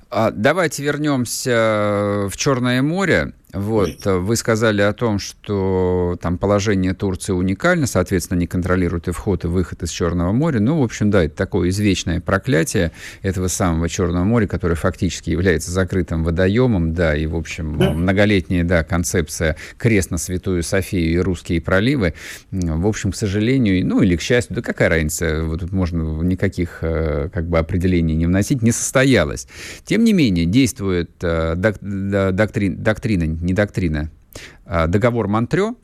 А, 0.09 0.31
давайте 0.31 0.83
вернемся 0.83 2.27
в 2.29 2.35
Черное 2.35 2.81
море. 2.81 3.33
Вот, 3.53 4.05
вы 4.05 4.35
сказали 4.35 4.81
о 4.81 4.93
том, 4.93 5.19
что 5.19 6.17
там 6.21 6.37
положение 6.37 6.93
Турции 6.93 7.33
уникально, 7.33 7.85
соответственно, 7.85 8.39
не 8.39 8.47
контролирует 8.47 9.07
и 9.09 9.11
вход, 9.11 9.43
и 9.43 9.47
выход 9.47 9.83
из 9.83 9.89
Черного 9.89 10.31
моря. 10.31 10.59
Ну, 10.59 10.79
в 10.79 10.83
общем, 10.83 11.11
да, 11.11 11.25
это 11.25 11.35
такое 11.35 11.69
извечное 11.69 12.21
проклятие 12.21 12.91
этого 13.21 13.47
самого 13.47 13.89
Черного 13.89 14.23
моря, 14.23 14.47
которое 14.47 14.75
фактически 14.75 15.29
является 15.31 15.71
закрытым 15.71 16.23
водоемом, 16.23 16.93
да, 16.93 17.15
и, 17.15 17.25
в 17.25 17.35
общем, 17.35 17.77
да. 17.77 17.91
многолетняя, 17.91 18.63
да, 18.63 18.83
концепция 18.83 19.57
крест 19.77 20.11
на 20.11 20.17
Святую 20.17 20.63
Софию 20.63 21.11
и 21.11 21.17
русские 21.17 21.59
проливы, 21.61 22.13
в 22.51 22.87
общем, 22.87 23.11
к 23.11 23.15
сожалению, 23.15 23.85
ну, 23.85 24.01
или 24.01 24.15
к 24.15 24.21
счастью, 24.21 24.55
да 24.55 24.61
какая 24.61 24.89
разница, 24.89 25.43
вот 25.43 25.59
тут 25.59 25.71
можно 25.71 26.21
никаких, 26.21 26.79
э, 26.81 27.29
как 27.33 27.47
бы, 27.47 27.59
определений 27.59 28.15
не 28.15 28.25
вносить, 28.25 28.61
не 28.61 28.71
состоялась. 28.71 29.47
Тем 29.83 30.03
не 30.03 30.13
менее, 30.13 30.45
действует 30.45 31.11
э, 31.21 31.55
доктрина, 31.55 32.75
доктрина 32.77 33.40
не 33.41 33.53
доктрина, 33.53 34.09
а 34.65 34.87
договор 34.87 35.27
Монтрё, 35.27 35.75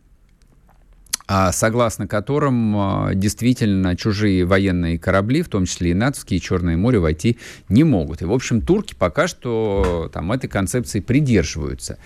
а 1.27 1.51
согласно 1.51 2.07
которым 2.07 2.77
а, 2.77 3.11
действительно 3.13 3.97
чужие 3.97 4.45
военные 4.45 4.97
корабли, 4.97 5.41
в 5.41 5.49
том 5.49 5.65
числе 5.65 5.91
и 5.91 5.93
натовские, 5.93 6.37
и 6.37 6.41
Черное 6.41 6.77
море 6.77 6.99
войти 6.99 7.37
не 7.67 7.83
могут. 7.83 8.21
И, 8.21 8.25
в 8.25 8.31
общем, 8.31 8.61
турки 8.61 8.95
пока 8.97 9.27
что 9.27 10.09
там 10.13 10.31
этой 10.31 10.47
концепции 10.47 11.01
придерживаются. 11.01 11.97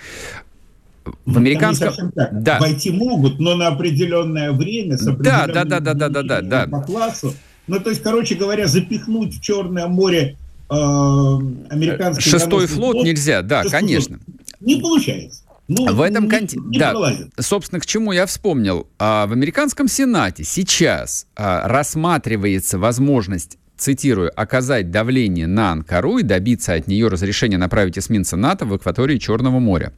В 1.26 1.38
американском... 1.38 2.12
Да. 2.32 2.60
Войти 2.60 2.92
могут, 2.92 3.40
но 3.40 3.56
на 3.56 3.68
определенное 3.68 4.52
время, 4.52 4.98
с 4.98 5.06
да, 5.06 5.46
да, 5.46 5.66
да, 5.66 5.80
да, 5.80 5.94
да, 5.94 6.10
да, 6.10 6.22
да, 6.24 6.42
да. 6.42 6.68
по 6.68 6.82
классу. 6.82 7.34
Ну, 7.68 7.80
то 7.80 7.92
есть, 7.92 8.02
короче 8.02 8.36
говоря, 8.36 8.68
запихнуть 8.68 9.38
в 9.38 9.42
Черное 9.42 9.88
море 9.88 10.36
э, 10.70 10.74
американский... 10.74 12.28
Шестой 12.28 12.66
флот, 12.66 12.94
флот 12.94 13.06
нельзя, 13.06 13.44
да, 13.44 13.64
конечно. 13.64 14.20
Не 14.62 14.80
получается. 14.80 15.44
Ну, 15.68 15.94
в 15.94 16.02
этом 16.02 16.28
контексте, 16.28 16.60
да, 16.78 16.94
собственно, 17.40 17.80
к 17.80 17.86
чему 17.86 18.12
я 18.12 18.26
вспомнил. 18.26 18.88
А, 19.00 19.26
в 19.26 19.32
американском 19.32 19.88
Сенате 19.88 20.44
сейчас 20.44 21.28
а, 21.36 21.68
рассматривается 21.68 22.78
возможность 22.78 23.58
цитирую, 23.78 24.32
оказать 24.40 24.92
давление 24.92 25.48
на 25.48 25.72
Анкару 25.72 26.18
и 26.18 26.24
добиться 26.24 26.74
от 26.74 26.88
нее 26.88 27.08
разрешения 27.08 27.58
направить 27.58 27.98
эсминца 27.98 28.36
НАТО 28.38 28.66
в 28.66 28.74
акватории 28.74 29.18
Черного 29.18 29.60
моря 29.60 29.94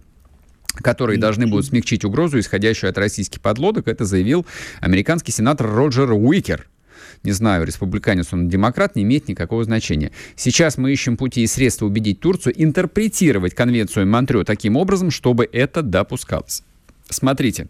которые 0.76 1.20
должны 1.20 1.46
будут 1.46 1.66
смягчить 1.66 2.04
угрозу, 2.04 2.40
исходящую 2.40 2.90
от 2.90 2.98
российских 2.98 3.42
подлодок, 3.42 3.88
это 3.88 4.06
заявил 4.06 4.46
американский 4.82 5.32
сенатор 5.32 5.68
Роджер 5.70 6.12
Уикер 6.14 6.68
не 7.24 7.32
знаю, 7.32 7.66
республиканец 7.66 8.34
он 8.34 8.50
демократ, 8.50 8.96
не 8.96 9.04
имеет 9.04 9.28
никакого 9.28 9.64
значения. 9.64 10.12
Сейчас 10.36 10.78
мы 10.78 10.92
ищем 10.92 11.18
пути 11.18 11.44
и 11.44 11.48
средства 11.48 11.86
убедить 11.86 12.20
Турцию 12.20 12.62
интерпретировать 12.62 13.56
конвенцию 13.56 14.08
Монтрё 14.08 14.44
таким 14.44 14.76
образом, 14.76 15.10
чтобы 15.10 15.48
это 15.52 15.82
допускалось. 15.82 16.64
Смотрите, 17.10 17.68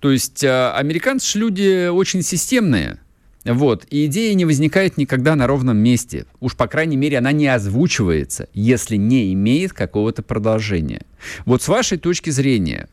то 0.00 0.10
есть 0.10 0.42
э, 0.44 0.70
американцы 0.72 1.38
люди 1.38 1.88
очень 1.88 2.22
системные, 2.22 2.98
вот, 3.44 3.86
и 3.90 4.06
идея 4.06 4.34
не 4.34 4.44
возникает 4.44 4.98
никогда 4.98 5.34
на 5.34 5.46
ровном 5.46 5.76
месте. 5.76 6.26
Уж, 6.40 6.54
по 6.56 6.68
крайней 6.68 6.96
мере, 6.96 7.18
она 7.18 7.32
не 7.32 7.48
озвучивается, 7.48 8.48
если 8.54 8.96
не 8.96 9.32
имеет 9.32 9.72
какого-то 9.72 10.22
продолжения. 10.22 11.02
Вот 11.44 11.62
с 11.62 11.68
вашей 11.68 11.98
точки 11.98 12.30
зрения, 12.30 12.88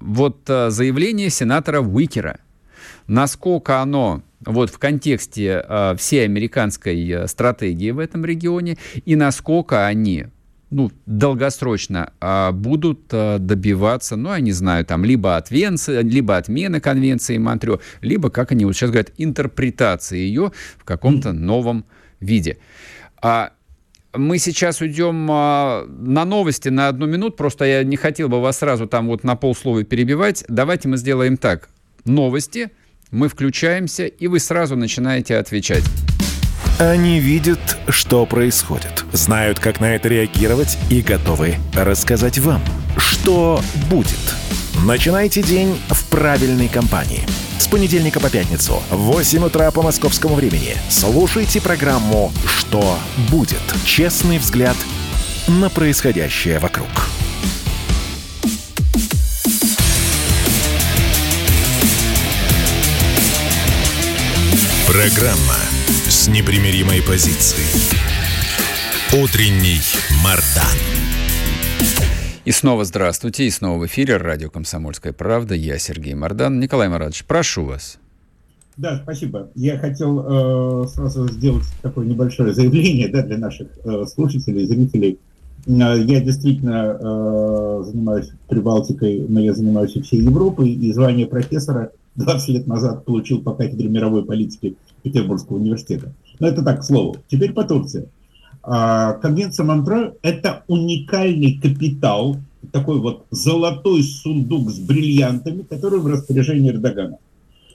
вот 0.00 0.38
э, 0.48 0.70
заявление 0.70 1.30
сенатора 1.30 1.80
Уикера, 1.80 2.38
насколько 3.06 3.80
оно 3.80 4.22
вот 4.44 4.70
в 4.70 4.78
контексте 4.78 5.64
э, 5.66 5.94
всей 5.96 6.24
американской 6.24 7.08
э, 7.08 7.26
стратегии 7.26 7.90
в 7.90 7.98
этом 7.98 8.24
регионе 8.24 8.76
и 9.04 9.16
насколько 9.16 9.86
они 9.86 10.26
ну, 10.70 10.90
долгосрочно 11.06 12.12
э, 12.20 12.50
будут 12.52 13.02
э, 13.12 13.38
добиваться, 13.38 14.16
ну, 14.16 14.32
я 14.32 14.40
не 14.40 14.52
знаю, 14.52 14.84
там, 14.84 15.04
либо, 15.04 15.36
отвенцы, 15.36 16.02
либо 16.02 16.36
отмены 16.36 16.80
конвенции 16.80 17.38
Монтрё, 17.38 17.80
либо, 18.00 18.30
как 18.30 18.52
они 18.52 18.64
вот 18.64 18.74
сейчас 18.74 18.90
говорят, 18.90 19.12
интерпретации 19.16 20.18
ее 20.18 20.52
в 20.76 20.84
каком-то 20.84 21.32
новом 21.32 21.84
виде. 22.20 22.58
А 23.22 23.52
мы 24.12 24.38
сейчас 24.38 24.80
уйдем 24.80 25.28
а, 25.30 25.86
на 25.86 26.24
новости 26.24 26.68
на 26.68 26.88
одну 26.88 27.06
минуту, 27.06 27.36
просто 27.36 27.64
я 27.64 27.84
не 27.84 27.96
хотел 27.96 28.28
бы 28.28 28.40
вас 28.40 28.58
сразу 28.58 28.86
там 28.86 29.06
вот 29.06 29.24
на 29.24 29.36
полслова 29.36 29.84
перебивать. 29.84 30.44
Давайте 30.48 30.88
мы 30.88 30.96
сделаем 30.96 31.36
так. 31.36 31.68
Новости– 32.04 32.70
мы 33.10 33.28
включаемся, 33.28 34.06
и 34.06 34.26
вы 34.26 34.40
сразу 34.40 34.76
начинаете 34.76 35.36
отвечать. 35.36 35.84
Они 36.78 37.20
видят, 37.20 37.78
что 37.88 38.26
происходит, 38.26 39.04
знают, 39.12 39.60
как 39.60 39.80
на 39.80 39.94
это 39.94 40.08
реагировать 40.08 40.76
и 40.90 41.02
готовы 41.02 41.56
рассказать 41.72 42.38
вам, 42.38 42.60
что 42.96 43.60
будет. 43.88 44.18
Начинайте 44.84 45.42
день 45.42 45.78
в 45.88 46.08
правильной 46.10 46.68
компании. 46.68 47.22
С 47.58 47.68
понедельника 47.68 48.18
по 48.18 48.28
пятницу 48.28 48.82
в 48.90 48.96
8 48.96 49.44
утра 49.44 49.70
по 49.70 49.82
московскому 49.82 50.34
времени 50.34 50.76
слушайте 50.90 51.60
программу 51.60 52.32
«Что 52.44 52.98
будет?» 53.30 53.62
Честный 53.84 54.38
взгляд 54.38 54.76
на 55.46 55.70
происходящее 55.70 56.58
вокруг. 56.58 56.88
Программа 64.94 65.58
с 66.08 66.28
непримиримой 66.28 67.02
позицией. 67.02 67.66
Утренний 69.12 69.80
Мардан. 70.22 70.78
И 72.44 72.52
снова 72.52 72.84
здравствуйте, 72.84 73.44
и 73.44 73.50
снова 73.50 73.80
в 73.80 73.86
эфире 73.86 74.18
радио 74.18 74.50
«Комсомольская 74.50 75.12
правда». 75.12 75.56
Я 75.56 75.80
Сергей 75.80 76.14
Мордан. 76.14 76.60
Николай 76.60 76.88
Марадович, 76.88 77.24
прошу 77.24 77.64
вас. 77.64 77.98
Да, 78.76 79.00
спасибо. 79.02 79.50
Я 79.56 79.78
хотел 79.78 80.84
э, 80.84 80.86
сразу 80.86 81.28
сделать 81.28 81.64
такое 81.82 82.06
небольшое 82.06 82.54
заявление 82.54 83.08
да, 83.08 83.22
для 83.22 83.38
наших 83.38 83.66
э, 83.84 84.04
слушателей, 84.06 84.64
зрителей. 84.64 85.18
Э, 85.66 85.70
я 85.70 86.20
действительно 86.20 86.98
э, 87.00 87.82
занимаюсь 87.86 88.30
Прибалтикой, 88.48 89.26
но 89.28 89.40
я 89.40 89.54
занимаюсь 89.54 89.92
всей 89.92 90.22
Европой, 90.22 90.70
и 90.72 90.92
звание 90.92 91.26
профессора– 91.26 91.90
20 92.16 92.48
лет 92.50 92.66
назад 92.66 93.04
получил 93.04 93.40
по 93.40 93.52
кафедре 93.52 93.88
мировой 93.88 94.24
политики 94.24 94.76
Петербургского 95.02 95.56
университета. 95.56 96.12
Но 96.38 96.48
это 96.48 96.62
так, 96.62 96.80
к 96.80 96.84
слову. 96.84 97.16
Теперь 97.28 97.52
по 97.52 97.64
Турции. 97.64 98.08
А, 98.62 99.14
конвенция 99.14 99.64
Монтре– 99.64 100.14
это 100.22 100.62
уникальный 100.68 101.58
капитал, 101.60 102.36
такой 102.72 102.98
вот 102.98 103.26
золотой 103.30 104.02
сундук 104.02 104.70
с 104.70 104.78
бриллиантами, 104.78 105.62
который 105.62 105.98
в 105.98 106.06
распоряжении 106.06 106.70
Эрдогана. 106.70 107.18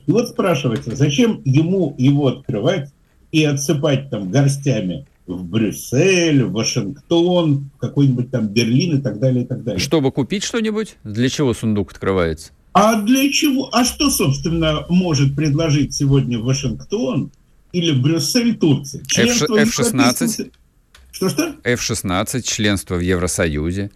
И 0.08 0.12
вот 0.12 0.30
спрашивается, 0.30 0.96
зачем 0.96 1.42
ему 1.46 1.94
его 1.98 2.28
открывать 2.28 2.90
и 3.32 3.44
отсыпать 3.44 4.10
там 4.10 4.32
горстями 4.32 5.06
в 5.36 5.46
Брюссель, 5.46 6.44
в 6.44 6.52
Вашингтон, 6.52 7.70
в 7.76 7.80
какой-нибудь 7.80 8.32
там 8.32 8.48
Берлин 8.48 8.98
и 8.98 9.02
так 9.02 9.20
далее, 9.20 9.44
и 9.44 9.48
так 9.48 9.64
далее. 9.64 9.80
Чтобы 9.80 10.12
купить 10.12 10.44
что-нибудь? 10.44 10.96
Для 11.04 11.30
чего 11.30 11.54
сундук 11.54 11.92
открывается? 11.92 12.52
А 12.74 13.02
для 13.02 13.32
чего? 13.32 13.70
А 13.74 13.84
что, 13.84 14.10
собственно, 14.10 14.86
может 14.90 15.36
предложить 15.36 15.94
сегодня 15.94 16.40
Вашингтон 16.40 17.32
или 17.72 17.92
Брюссель 17.92 18.58
Турции? 18.58 19.02
F-16? 19.02 20.52
Что-что? 21.12 21.56
F-16, 21.64 22.42
членство 22.44 22.96
в 22.96 23.02
Евросоюзе. 23.02 23.92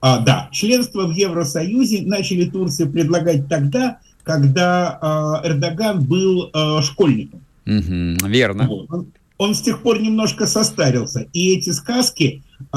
А, 0.00 0.20
да, 0.20 0.48
членство 0.52 1.06
в 1.06 1.12
Евросоюзе 1.12 2.02
начали 2.02 2.48
Турции 2.48 2.84
предлагать 2.84 3.48
тогда, 3.48 3.98
когда 4.22 5.40
э, 5.42 5.48
Эрдоган 5.48 6.04
был 6.04 6.50
э, 6.52 6.82
школьником. 6.82 7.40
Угу, 7.66 8.28
верно. 8.28 8.66
Вот. 8.66 8.86
Он, 8.90 9.12
он 9.38 9.54
с 9.54 9.62
тех 9.62 9.82
пор 9.82 10.00
немножко 10.00 10.46
состарился. 10.46 11.26
И 11.32 11.54
эти 11.54 11.70
сказки 11.70 12.42
э, 12.60 12.76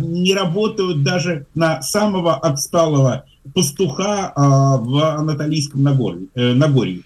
не 0.00 0.34
работают 0.34 1.02
даже 1.02 1.46
на 1.54 1.82
самого 1.82 2.34
отсталого 2.34 3.24
пастуха 3.54 4.32
э, 4.34 4.40
в 4.40 5.16
Анатолийском 5.18 5.82
Нагорье. 5.82 6.26
Э, 6.34 6.54
Нагорье. 6.54 7.02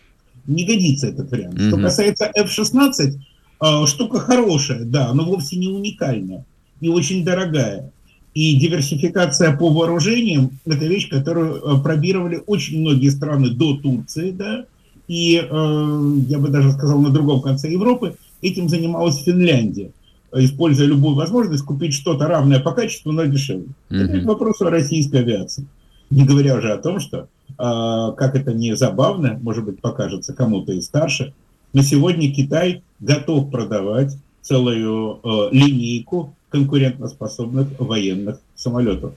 Не 0.47 0.64
годится 0.64 1.09
этот 1.09 1.30
вариант. 1.30 1.55
Угу. 1.55 1.68
Что 1.68 1.76
касается 1.78 2.30
F-16, 2.34 3.18
э, 3.61 3.86
штука 3.86 4.20
хорошая, 4.20 4.84
да, 4.84 5.12
но 5.12 5.24
вовсе 5.24 5.57
не 5.57 5.68
уникальная 5.68 6.45
и 6.80 6.88
очень 6.88 7.24
дорогая. 7.24 7.90
И 8.34 8.57
диверсификация 8.57 9.57
по 9.57 9.70
вооружениям– 9.70 10.51
это 10.66 10.86
вещь, 10.86 11.09
которую 11.09 11.57
э, 11.57 11.82
пробировали 11.82 12.42
очень 12.47 12.80
многие 12.80 13.09
страны 13.09 13.51
до 13.51 13.76
Турции, 13.76 14.32
да, 14.32 14.66
и, 15.07 15.36
э, 15.36 16.12
я 16.28 16.38
бы 16.38 16.49
даже 16.49 16.72
сказал, 16.72 17.01
на 17.01 17.11
другом 17.11 17.42
конце 17.42 17.70
Европы 17.70 18.16
этим 18.45 18.68
занималась 18.68 19.22
Финляндия, 19.22 19.90
используя 20.32 20.86
любую 20.86 21.16
возможность 21.16 21.64
купить 21.64 21.95
что-то 21.95 22.26
равное 22.26 22.61
по 22.61 22.72
качеству, 22.72 23.12
но 23.12 23.24
дешевле. 23.24 23.68
Mm-hmm. 23.90 23.97
Это 23.97 24.20
к 24.20 24.24
вопросу 24.24 24.66
о 24.66 24.70
российской 24.70 25.20
авиации. 25.20 25.66
Не 26.11 26.24
говоря 26.24 26.57
уже 26.57 26.72
о 26.72 26.78
том, 26.78 27.01
что, 27.01 27.28
э, 27.49 27.57
как 27.59 28.36
это 28.36 28.53
не 28.53 28.76
забавно, 28.76 29.38
может 29.42 29.64
быть, 29.64 29.80
покажется 29.80 30.34
кому-то 30.34 30.72
и 30.72 30.80
старше, 30.80 31.32
на 31.72 31.82
сегодня 31.82 32.32
Китай 32.32 32.82
готов 33.01 33.51
продавать 33.51 34.16
целую 34.42 35.20
э, 35.24 35.49
линейку 35.53 36.34
конкурентоспособных 36.51 37.68
военных 37.78 38.38
самолетов. 38.55 39.14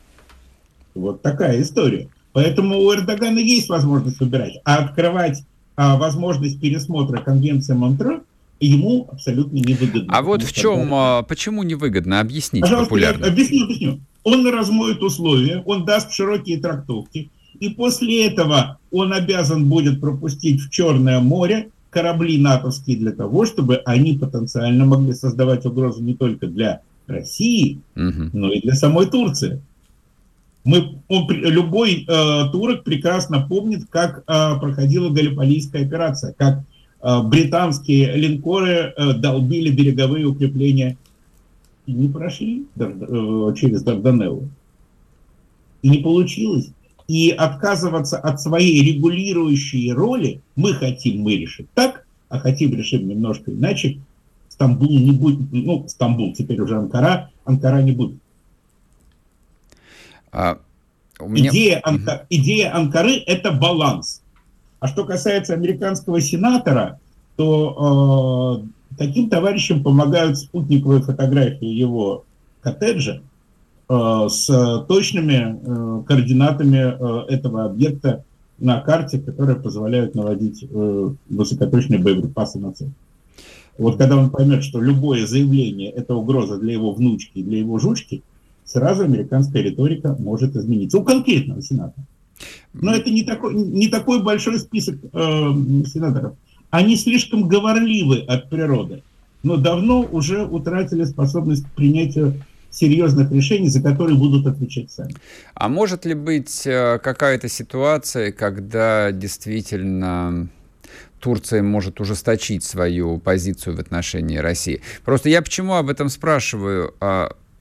Вот 0.96 1.22
такая 1.22 1.62
история. 1.62 2.10
Поэтому 2.34 2.80
у 2.80 2.94
Эрдогана 2.94 3.40
есть 3.40 3.70
возможность 3.70 4.20
выбирать. 4.20 4.60
А 4.64 4.78
открывать 4.78 5.44
а, 5.76 5.98
возможность 5.98 6.60
пересмотра 6.60 7.22
конвенции 7.22 7.74
Ему 8.60 9.08
абсолютно 9.12 9.58
невыгодно. 9.58 10.12
А 10.12 10.22
вот 10.22 10.42
в 10.42 10.52
чем, 10.52 10.82
тогда... 10.82 11.24
почему 11.24 11.64
невыгодно? 11.64 12.20
Объясните 12.20 12.62
Пожалуйста, 12.62 12.90
популярно. 12.90 13.26
Я 13.26 13.32
объясню, 13.32 13.66
объясню. 13.66 14.00
Он 14.24 14.48
размоет 14.48 15.02
условия, 15.04 15.62
он 15.66 15.86
даст 15.86 16.12
широкие 16.12 16.60
трактовки, 16.60 17.30
и 17.60 17.70
после 17.70 18.28
этого 18.28 18.80
он 18.92 19.14
обязан 19.14 19.66
будет 19.68 20.02
пропустить 20.02 20.62
в 20.62 20.70
Черное 20.70 21.20
море 21.20 21.70
корабли 21.90 22.38
натовские 22.38 22.98
для 22.98 23.12
того, 23.12 23.46
чтобы 23.46 23.78
они 23.86 24.18
потенциально 24.18 24.86
могли 24.86 25.14
создавать 25.14 25.66
угрозу 25.66 26.04
не 26.04 26.14
только 26.14 26.48
для 26.48 26.82
России, 27.08 27.80
угу. 27.96 28.30
но 28.34 28.52
и 28.52 28.62
для 28.62 28.74
самой 28.74 29.08
Турции. 29.08 29.62
Мы, 30.64 31.00
он, 31.08 31.30
любой 31.30 32.06
э, 32.06 32.52
турок 32.52 32.84
прекрасно 32.84 33.48
помнит, 33.48 33.86
как 33.90 34.24
э, 34.28 34.60
проходила 34.60 35.10
Галиполийская 35.10 35.86
операция, 35.86 36.34
как 36.38 36.60
британские 37.22 38.16
линкоры 38.18 38.94
э, 38.98 39.14
долбили 39.14 39.70
береговые 39.72 40.26
укрепления 40.26 40.98
и 41.86 41.94
не 41.94 42.10
прошли 42.10 42.66
э, 42.76 43.54
через 43.56 43.82
Дарданеллы. 43.84 44.50
И 45.84 45.90
не 45.90 46.00
получилось. 46.00 46.70
И 47.08 47.30
отказываться 47.30 48.18
от 48.18 48.42
своей 48.42 48.84
регулирующей 48.84 49.94
роли 49.94 50.42
мы 50.58 50.74
хотим 50.74 51.22
мы 51.22 51.38
решить 51.38 51.68
так, 51.74 52.06
а 52.28 52.40
хотим 52.40 52.74
решим 52.74 53.08
немножко 53.08 53.52
иначе, 53.52 54.00
Стамбул 54.50 54.90
не 54.90 55.12
будет, 55.12 55.40
ну, 55.52 55.88
Стамбул, 55.88 56.34
теперь 56.34 56.60
уже 56.60 56.76
Анкара, 56.76 57.30
Анкара 57.46 57.82
не 57.82 57.94
будет. 57.94 58.18
А, 60.34 60.58
меня... 61.22 61.52
идея, 61.52 61.80
Анка... 61.84 62.26
идея 62.30 62.76
Анкары– 62.76 63.14
это 63.26 63.52
баланс. 63.52 64.24
А 64.80 64.88
что 64.88 65.06
касается 65.06 65.54
американского 65.54 66.22
сенатора, 66.22 67.00
то 67.36 68.64
э, 68.64 68.96
таким 68.98 69.30
товарищам 69.30 69.84
помогают 69.84 70.38
спутниковые 70.38 71.02
фотографии 71.02 71.68
его 71.68 72.26
коттеджа 72.62 73.22
э, 73.90 74.28
с 74.30 74.86
точными 74.88 75.60
э, 75.60 76.04
координатами 76.04 76.78
э, 76.78 77.34
этого 77.34 77.66
объекта 77.66 78.24
на 78.60 78.82
карте, 78.82 79.20
которые 79.20 79.58
позволяют 79.58 80.16
наводить 80.16 80.64
э, 80.70 81.10
высокоточные 81.30 82.00
боеприпасы 82.00 82.60
на 82.60 82.74
цель. 82.74 82.92
Вот 83.78 83.98
когда 83.98 84.18
он 84.18 84.32
поймет, 84.32 84.64
что 84.64 84.82
любое 84.82 85.28
заявление– 85.28 85.92
это 85.96 86.16
угроза 86.16 86.58
для 86.58 86.74
его 86.74 86.92
внучки, 86.92 87.44
для 87.44 87.60
его 87.60 87.78
жучки, 87.78 88.24
сразу 88.66 89.04
американская 89.04 89.62
риторика 89.62 90.16
может 90.18 90.56
измениться. 90.56 90.98
У 90.98 91.04
конкретного 91.04 91.62
сената. 91.62 92.02
Но 92.74 92.94
это 92.94 93.10
не 93.10 93.24
такой, 93.24 93.54
не 93.54 93.88
такой 93.88 94.22
большой 94.22 94.60
список 94.60 94.96
э, 95.04 95.08
сенаторов. 95.86 96.34
Они 96.70 96.96
слишком 96.96 97.48
говорливы 97.48 98.20
от 98.20 98.50
природы, 98.50 99.02
но 99.44 99.58
давно 99.58 100.02
уже 100.02 100.46
утратили 100.46 101.06
способность 101.06 101.66
к 101.66 101.72
принятию 101.72 102.34
серьезных 102.70 103.32
решений, 103.32 103.70
за 103.70 103.82
которые 103.82 104.18
будут 104.18 104.46
отвечать 104.46 104.92
сами. 104.92 105.16
А 105.56 105.70
может 105.70 106.06
ли 106.06 106.14
быть 106.14 106.68
э, 106.68 107.00
какая-то 107.00 107.48
ситуация, 107.48 108.32
когда 108.32 109.12
действительно 109.12 110.50
Турция 111.20 111.64
может 111.64 112.00
ужесточить 112.00 112.64
свою 112.64 113.18
позицию 113.18 113.76
в 113.76 113.80
отношении 113.80 114.38
России. 114.38 114.82
Просто 115.04 115.30
я 115.30 115.42
почему 115.42 115.74
об 115.74 115.90
этом 115.90 116.10
спрашиваю? 116.10 116.94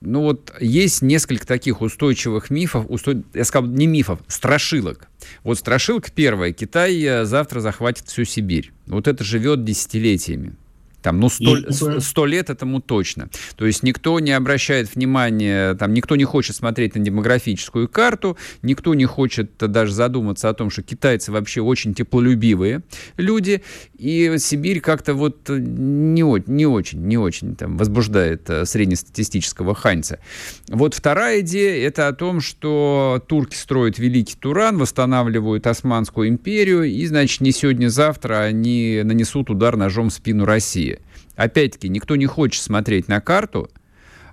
Ну 0.01 0.21
вот 0.21 0.53
есть 0.59 1.01
несколько 1.01 1.47
таких 1.47 1.81
устойчивых 1.81 2.49
мифов, 2.49 2.85
устой... 2.89 3.23
я 3.33 3.43
сказал 3.45 3.69
не 3.69 3.87
мифов, 3.87 4.19
страшилок. 4.27 5.07
Вот 5.43 5.57
страшилка 5.57 6.11
первая, 6.13 6.53
Китай 6.53 7.01
э, 7.01 7.25
завтра 7.25 7.61
захватит 7.61 8.07
всю 8.07 8.23
Сибирь. 8.23 8.73
Вот 8.85 9.07
это 9.07 9.23
живет 9.23 9.63
десятилетиями. 9.63 10.55
Там, 11.07 11.21
ну, 11.21 11.29
сто, 11.29 12.01
сто 12.01 12.25
лет 12.25 12.49
этому 12.49 12.81
точно. 12.81 13.29
То 13.55 13.65
есть 13.65 13.81
никто 13.81 14.19
не 14.19 14.31
обращает 14.31 14.93
внимания, 14.93 15.73
там, 15.75 15.93
никто 15.93 16.17
не 16.17 16.25
хочет 16.25 16.57
смотреть 16.57 16.95
на 16.95 17.01
демографическую 17.01 17.87
карту, 17.87 18.37
никто 18.61 18.93
не 18.93 19.05
хочет 19.05 19.55
даже 19.57 19.93
задуматься 19.93 20.49
о 20.49 20.53
том, 20.53 20.69
что 20.69 20.83
китайцы 20.83 21.31
вообще 21.31 21.61
очень 21.61 21.93
теплолюбивые 21.93 22.81
люди, 23.15 23.63
и 23.97 24.35
Сибирь 24.37 24.81
как-то 24.81 25.13
вот 25.13 25.47
не, 25.47 26.23
не 26.45 26.65
очень, 26.65 26.99
не 27.07 27.17
очень 27.17 27.55
там, 27.55 27.77
возбуждает 27.77 28.49
э, 28.49 28.65
среднестатистического 28.65 29.75
ханьца. 29.75 30.19
Вот 30.67 30.93
вторая 30.93 31.39
идея– 31.39 31.87
это 31.87 32.09
о 32.09 32.13
том, 32.13 32.41
что 32.41 33.23
турки 33.27 33.55
строят 33.55 33.97
Великий 33.97 34.35
Туран, 34.35 34.77
восстанавливают 34.77 35.67
Османскую 35.67 36.27
империю, 36.27 36.83
и, 36.83 37.05
значит, 37.05 37.39
не 37.39 37.53
сегодня-завтра 37.53 38.41
они 38.41 39.03
нанесут 39.05 39.49
удар 39.49 39.77
ножом 39.77 40.09
в 40.09 40.13
спину 40.13 40.43
России. 40.43 40.96
Опять-таки, 41.37 41.87
никто 41.87 42.15
не 42.15 42.25
хочет 42.25 42.61
смотреть 42.61 43.07
на 43.07 43.21
карту, 43.21 43.69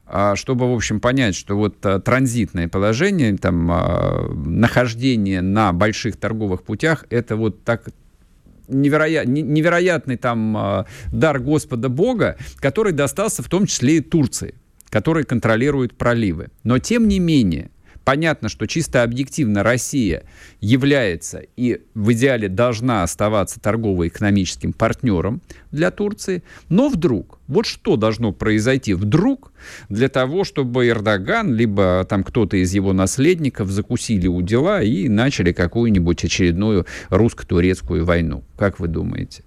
а, 0.06 0.36
чтобы, 0.36 0.70
в 0.70 0.74
общем, 0.74 1.00
понять, 1.00 1.36
что 1.36 1.54
вот 1.54 1.76
а, 1.84 2.00
транзитное 2.00 2.66
положение, 2.66 3.36
там, 3.36 3.70
а, 3.70 4.26
нахождение 4.34 5.42
на 5.42 5.72
больших 5.72 6.16
торговых 6.16 6.62
путях, 6.62 7.04
это 7.10 7.36
вот 7.36 7.62
так 7.62 7.90
невероят, 8.68 9.26
невероятный 9.26 10.16
там 10.16 10.86
дар 11.12 11.38
Господа 11.38 11.90
Бога, 11.90 12.38
который 12.56 12.92
достался 12.92 13.42
в 13.42 13.48
том 13.50 13.66
числе 13.66 13.98
и 13.98 14.00
Турции, 14.00 14.54
который 14.88 15.24
контролирует 15.24 15.98
проливы. 15.98 16.48
Но, 16.62 16.78
тем 16.78 17.06
не 17.06 17.18
менее, 17.18 17.70
Понятно, 18.04 18.48
что 18.50 18.66
чисто 18.66 19.02
объективно 19.02 19.62
Россия 19.62 20.24
является 20.60 21.42
и 21.56 21.80
в 21.94 22.12
идеале 22.12 22.48
должна 22.48 23.02
оставаться 23.02 23.60
торгово-экономическим 23.60 24.74
партнером 24.74 25.40
для 25.72 25.90
Турции, 25.90 26.42
но 26.68 26.88
вдруг, 26.88 27.38
вот 27.46 27.66
что 27.66 27.96
должно 27.96 28.32
произойти 28.32 28.92
вдруг 28.92 29.52
для 29.88 30.08
того, 30.08 30.44
чтобы 30.44 30.86
Эрдоган, 30.88 31.54
либо 31.54 32.06
там 32.08 32.24
кто-то 32.24 32.58
из 32.58 32.74
его 32.74 32.92
наследников 32.92 33.70
закусили 33.70 34.26
у 34.26 34.42
дела 34.42 34.82
и 34.82 35.08
начали 35.08 35.52
какую-нибудь 35.52 36.24
очередную 36.24 36.86
русско-турецкую 37.08 38.04
войну? 38.04 38.44
Как 38.56 38.80
вы 38.80 38.88
думаете? 38.88 39.44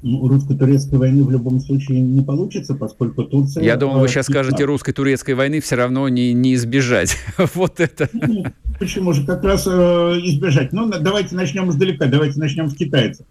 Ну, 0.00 0.28
русско-турецкой 0.28 0.96
войны 0.96 1.24
в 1.24 1.30
любом 1.30 1.58
случае 1.58 2.00
не 2.00 2.22
получится, 2.22 2.74
поскольку 2.74 3.24
Турция... 3.24 3.64
Я 3.64 3.76
думал, 3.76 3.98
вы 3.98 4.08
сейчас 4.08 4.26
скажете, 4.26 4.64
русско-турецкой 4.64 5.34
войны 5.34 5.60
все 5.60 5.74
равно 5.74 6.08
не, 6.08 6.32
не 6.32 6.54
избежать. 6.54 7.16
вот 7.54 7.80
это. 7.80 8.08
Ну, 8.12 8.44
почему 8.78 9.12
же 9.12 9.26
как 9.26 9.42
раз 9.42 9.66
э, 9.66 9.70
избежать? 9.70 10.72
Ну, 10.72 10.88
давайте 10.88 11.34
начнем 11.34 11.68
издалека, 11.70 12.06
давайте 12.06 12.38
начнем 12.38 12.70
с 12.70 12.76
китайцев. 12.76 13.26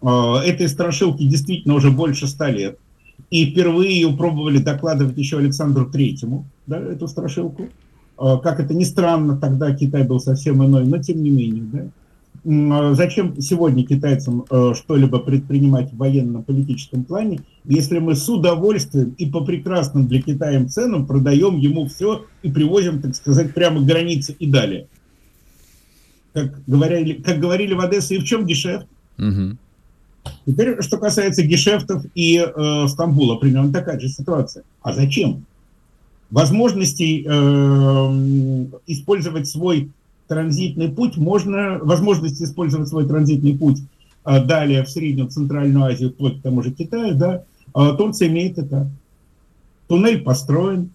Э, 0.00 0.36
этой 0.46 0.68
страшилки 0.68 1.24
действительно 1.24 1.74
уже 1.74 1.90
больше 1.90 2.26
ста 2.26 2.50
лет. 2.50 2.78
И 3.30 3.50
впервые 3.50 3.92
ее 3.92 4.16
пробовали 4.16 4.58
докладывать 4.58 5.18
еще 5.18 5.36
Александру 5.36 5.90
Третьему, 5.90 6.46
да, 6.66 6.78
эту 6.78 7.06
страшилку. 7.06 7.68
Э, 8.18 8.36
как 8.42 8.60
это 8.60 8.72
ни 8.72 8.84
странно, 8.84 9.36
тогда 9.36 9.74
Китай 9.74 10.04
был 10.04 10.20
совсем 10.20 10.64
иной, 10.64 10.86
но 10.86 11.02
тем 11.02 11.22
не 11.22 11.28
менее, 11.28 11.64
да. 11.64 11.86
А 12.50 12.94
зачем 12.94 13.38
сегодня 13.42 13.84
китайцам 13.84 14.46
э, 14.48 14.72
что-либо 14.74 15.18
предпринимать 15.18 15.92
в 15.92 15.98
военно-политическом 15.98 17.04
плане, 17.04 17.40
если 17.64 17.98
мы 17.98 18.14
с 18.14 18.26
удовольствием 18.26 19.14
и 19.18 19.26
по 19.26 19.44
прекрасным 19.44 20.08
для 20.08 20.22
Китая 20.22 20.64
ценам 20.66 21.06
продаем 21.06 21.58
ему 21.58 21.86
все 21.88 22.24
и 22.42 22.50
привозим, 22.50 23.02
так 23.02 23.14
сказать, 23.16 23.52
прямо 23.52 23.80
к 23.80 23.86
границе 23.86 24.34
и 24.38 24.46
далее? 24.46 24.86
Как 26.32 26.54
говорили, 26.66 27.14
как 27.20 27.38
говорили 27.38 27.74
в 27.74 27.80
Одессе, 27.80 28.16
и 28.16 28.18
в 28.18 28.24
чем 28.24 28.46
гешефт? 28.46 28.86
Угу. 29.18 29.56
Теперь, 30.46 30.80
что 30.80 30.96
касается 30.96 31.42
гешефтов 31.42 32.06
и 32.14 32.38
э, 32.38 32.88
Стамбула, 32.88 33.36
примерно 33.36 33.74
такая 33.74 34.00
же 34.00 34.08
ситуация. 34.08 34.64
А 34.80 34.94
зачем? 34.94 35.44
Возможностей 36.30 37.26
э, 37.28 38.66
использовать 38.86 39.48
свой 39.48 39.90
транзитный 40.28 40.88
путь, 40.90 41.16
можно, 41.16 41.78
возможность 41.80 42.40
использовать 42.40 42.88
свой 42.88 43.06
транзитный 43.06 43.56
путь 43.56 43.82
а, 44.24 44.40
далее 44.40 44.84
в 44.84 44.90
Среднюю 44.90 45.28
Центральную 45.28 45.84
Азию, 45.84 46.10
вплоть 46.10 46.38
к 46.38 46.42
тому 46.42 46.62
же 46.62 46.70
Китаю, 46.70 47.14
да, 47.14 47.42
а, 47.74 47.94
Турция 47.94 48.28
имеет 48.28 48.58
это. 48.58 48.90
Туннель 49.88 50.22
построен 50.22 50.90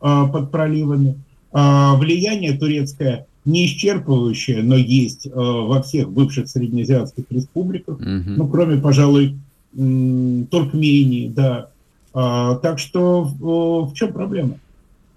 а, 0.00 0.26
под 0.26 0.50
проливами. 0.50 1.16
А, 1.52 1.96
влияние 1.96 2.56
турецкое 2.56 3.26
не 3.44 3.66
исчерпывающее, 3.66 4.62
но 4.62 4.76
есть 4.76 5.26
а, 5.26 5.30
во 5.38 5.82
всех 5.82 6.10
бывших 6.10 6.48
среднеазиатских 6.48 7.24
республиках, 7.30 8.00
mm-hmm. 8.00 8.34
ну, 8.36 8.48
кроме, 8.48 8.78
пожалуй, 8.78 9.36
Туркмении, 9.72 11.28
да. 11.28 11.68
А, 12.14 12.56
так 12.56 12.78
что 12.78 13.22
в 13.24 13.94
чем 13.94 14.12
проблема? 14.12 14.58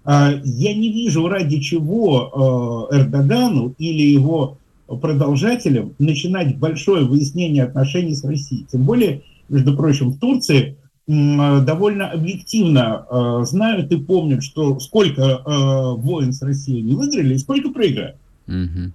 А, 0.06 0.32
я 0.44 0.72
не 0.72 0.92
вижу, 0.92 1.26
ради 1.26 1.58
чего 1.58 2.88
э, 2.92 2.96
Эрдогану 2.96 3.74
или 3.76 4.02
его 4.02 4.56
продолжателям 4.86 5.94
начинать 5.98 6.56
большое 6.58 7.04
выяснение 7.04 7.64
отношений 7.64 8.14
с 8.14 8.22
Россией. 8.24 8.66
Тем 8.70 8.84
более, 8.84 9.22
между 9.48 9.76
прочим, 9.76 10.10
в 10.10 10.18
Турции 10.18 10.76
довольно 11.08 12.10
объективно 12.10 13.06
э, 13.08 13.44
знают 13.46 13.92
и 13.92 13.96
помнят, 13.96 14.42
что 14.42 14.78
сколько 14.80 15.96
войн 15.98 16.32
с 16.32 16.42
Россией 16.42 16.82
не 16.82 16.94
выиграли 16.94 17.34
и 17.34 17.38
сколько 17.38 17.70
проиграли. 17.70 18.16
Угу. 18.46 18.92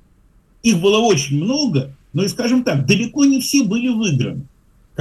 Их 0.64 0.82
было 0.82 1.00
очень 1.00 1.44
много, 1.44 1.94
но 2.14 2.24
и, 2.24 2.30
скажем 2.30 2.64
так, 2.64 2.86
далеко 2.86 3.26
не 3.26 3.42
все 3.42 3.64
были 3.64 3.90
выиграны 3.90 4.44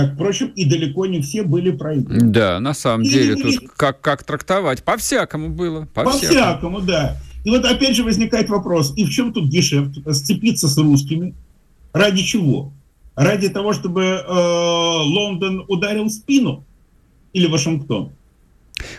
как, 0.01 0.15
впрочем, 0.15 0.49
и 0.49 0.65
далеко 0.65 1.07
не 1.07 1.21
все 1.21 1.43
были 1.43 1.71
проиграны. 1.71 2.31
Да, 2.31 2.61
на 2.61 2.75
самом 2.75 3.05
и, 3.05 3.09
деле, 3.09 3.35
и, 3.35 3.43
тут 3.43 3.71
как, 3.77 4.01
как 4.01 4.25
трактовать? 4.25 4.83
По-всякому 4.83 5.51
было. 5.51 5.87
По-всякому, 5.95 6.81
по 6.81 6.87
да. 6.87 7.17
И 7.45 7.51
вот 7.51 7.65
опять 7.65 7.97
же 7.97 8.05
возникает 8.05 8.49
вопрос, 8.49 8.93
и 8.97 9.05
в 9.05 9.11
чем 9.11 9.33
тут 9.33 9.47
гешефт? 9.47 9.99
Сцепиться 10.13 10.69
с 10.69 10.77
русскими? 10.79 11.35
Ради 11.93 12.23
чего? 12.23 12.73
Ради 13.15 13.49
того, 13.49 13.73
чтобы 13.73 14.03
э, 14.03 14.25
Лондон 14.29 15.65
ударил 15.69 16.09
спину? 16.09 16.65
Или 17.33 17.47
Вашингтон? 17.47 18.13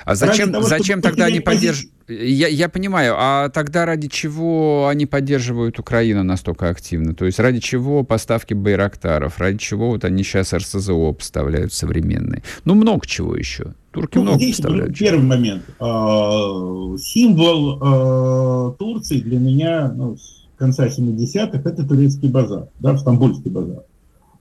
А 0.05 0.15
зачем, 0.15 0.51
того, 0.51 0.67
зачем 0.67 1.01
тогда 1.01 1.25
они 1.25 1.39
поддерживают? 1.39 1.91
Я, 2.07 2.47
я 2.47 2.67
понимаю, 2.67 3.15
а 3.17 3.49
тогда 3.49 3.85
ради 3.85 4.07
чего 4.07 4.87
они 4.87 5.05
поддерживают 5.05 5.79
Украину 5.79 6.23
настолько 6.23 6.69
активно? 6.69 7.15
То 7.15 7.25
есть 7.25 7.39
ради 7.39 7.59
чего 7.59 8.03
поставки 8.03 8.53
байрактаров? 8.53 9.39
Ради 9.39 9.57
чего 9.57 9.89
вот 9.91 10.03
они 10.03 10.23
сейчас 10.23 10.53
РСЗО 10.53 11.13
поставляют 11.13 11.73
современные? 11.73 12.43
Ну, 12.65 12.75
много 12.75 13.05
чего 13.05 13.35
еще. 13.35 13.73
Турки 13.91 14.17
ну, 14.17 14.23
много 14.23 14.37
здесь 14.37 14.57
поставляют. 14.57 14.97
Первый 14.97 15.23
момент. 15.23 15.63
А, 15.79 16.97
символ 16.97 17.79
а, 17.81 18.71
Турции 18.71 19.19
для 19.21 19.39
меня 19.39 19.91
ну, 19.95 20.17
с 20.17 20.47
конца 20.57 20.87
70-х 20.87 21.69
это 21.69 21.87
турецкий 21.87 22.29
базар, 22.29 22.67
да, 22.79 22.97
Стамбульский 22.97 23.51
базар. 23.51 23.83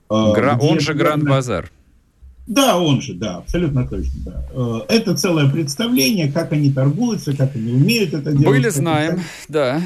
А, 0.09 0.33
Гра- 0.33 0.57
он 0.61 0.79
же 0.79 0.93
Гранд-базар. 0.93 1.71
Да, 2.51 2.77
он 2.77 3.01
же, 3.01 3.13
да, 3.13 3.37
абсолютно 3.37 3.87
точно. 3.87 4.19
Да. 4.25 4.45
Э, 4.51 4.79
это 4.89 5.15
целое 5.15 5.49
представление, 5.49 6.29
как 6.29 6.51
они 6.51 6.69
торгуются, 6.69 7.35
как 7.35 7.55
они 7.55 7.71
умеют 7.71 8.13
это 8.13 8.33
делать. 8.33 8.45
Были, 8.45 8.67
знаем, 8.67 9.13
они, 9.13 9.23
да. 9.47 9.81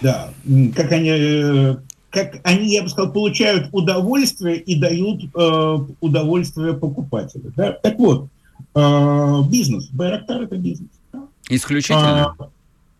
Да, 0.00 0.30
как 0.74 0.92
они, 0.92 1.10
э, 1.10 1.76
как 2.08 2.40
они, 2.42 2.72
я 2.72 2.84
бы 2.84 2.88
сказал, 2.88 3.12
получают 3.12 3.68
удовольствие 3.72 4.56
и 4.56 4.80
дают 4.80 5.24
э, 5.34 5.78
удовольствие 6.00 6.72
покупателю. 6.72 7.52
Да? 7.54 7.72
Так 7.72 7.98
вот, 7.98 8.28
э, 8.74 9.42
бизнес, 9.50 9.90
Байрактар 9.90 10.40
это 10.40 10.56
бизнес. 10.56 10.88
Да? 11.12 11.24
Исключительно. 11.50 12.34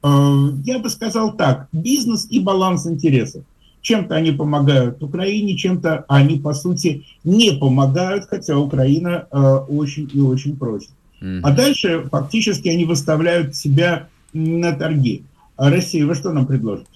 А, 0.03 0.09
э, 0.09 0.51
я 0.67 0.79
бы 0.79 0.91
сказал 0.91 1.33
так, 1.39 1.69
бизнес 1.73 2.27
и 2.29 2.39
баланс 2.39 2.87
интересов. 2.87 3.45
Чем-то 3.83 4.15
они 4.15 4.33
помогают 4.33 5.03
Украине, 5.03 5.57
чем-то 5.57 6.05
они, 6.09 6.39
по 6.39 6.53
сути, 6.53 7.05
не 7.25 7.53
помогают, 7.53 8.27
хотя 8.27 8.59
Украина 8.59 9.27
э, 9.31 9.39
очень 9.69 10.11
и 10.13 10.21
очень 10.21 10.57
просит. 10.57 10.91
Mm-hmm. 11.23 11.41
А 11.43 11.51
дальше 11.53 12.09
фактически 12.11 12.69
они 12.69 12.85
выставляют 12.85 13.57
себя 13.57 14.09
на 14.33 14.73
торги. 14.73 15.25
А 15.57 15.71
Россия, 15.71 16.07
вы 16.07 16.15
что 16.15 16.33
нам 16.33 16.47
предложите? 16.47 16.89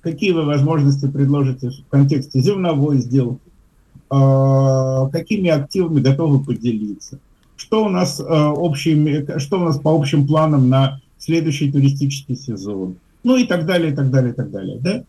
Какие 0.00 0.32
вы 0.32 0.44
возможности 0.44 1.08
предложите 1.08 1.70
в 1.70 1.88
контексте 1.90 2.40
зерновой 2.40 2.98
сделки? 2.98 3.40
Э, 4.10 5.08
какими 5.12 5.50
активами 5.50 6.00
готовы 6.00 6.42
поделиться? 6.44 7.18
Что 7.56 7.84
у 7.84 7.88
нас, 7.88 8.20
э, 8.20 8.24
общими, 8.24 9.38
что 9.38 9.60
у 9.60 9.64
нас 9.64 9.78
по 9.78 9.90
общим 9.90 10.26
планам 10.26 10.68
на 10.68 11.00
следующий 11.18 11.70
туристический 11.70 12.36
сезон? 12.36 12.96
Ну 13.22 13.36
и 13.36 13.44
так 13.44 13.64
далее, 13.64 13.92
и 13.92 13.94
так 13.94 14.10
далее, 14.10 14.32
и 14.32 14.34
так 14.34 14.50
далее. 14.50 14.78
Да? 14.80 15.04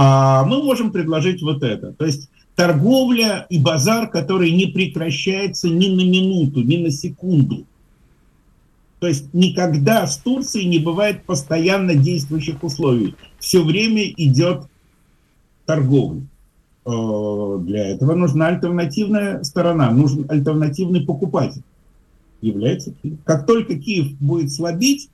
А 0.00 0.44
мы 0.44 0.62
можем 0.62 0.92
предложить 0.92 1.42
вот 1.42 1.64
это. 1.64 1.92
То 1.92 2.06
есть 2.06 2.30
торговля 2.54 3.46
и 3.50 3.58
базар, 3.58 4.08
который 4.08 4.52
не 4.52 4.66
прекращается 4.66 5.68
ни 5.68 5.88
на 5.88 6.08
минуту, 6.08 6.62
ни 6.62 6.76
на 6.76 6.92
секунду. 6.92 7.66
То 9.00 9.08
есть 9.08 9.34
никогда 9.34 10.06
с 10.06 10.18
Турцией 10.18 10.66
не 10.66 10.78
бывает 10.78 11.24
постоянно 11.24 11.96
действующих 11.96 12.62
условий. 12.62 13.16
Все 13.40 13.64
время 13.64 14.04
идет 14.16 14.68
торговля. 15.66 16.22
Э, 16.86 17.58
для 17.60 17.88
этого 17.88 18.14
нужна 18.14 18.46
альтернативная 18.46 19.42
сторона, 19.42 19.90
нужен 19.90 20.26
альтернативный 20.28 21.00
покупатель. 21.00 21.62
Является 22.40 22.92
Киев. 22.92 23.18
Как 23.24 23.46
только 23.46 23.76
Киев 23.76 24.12
будет 24.20 24.52
слабеть, 24.52 25.10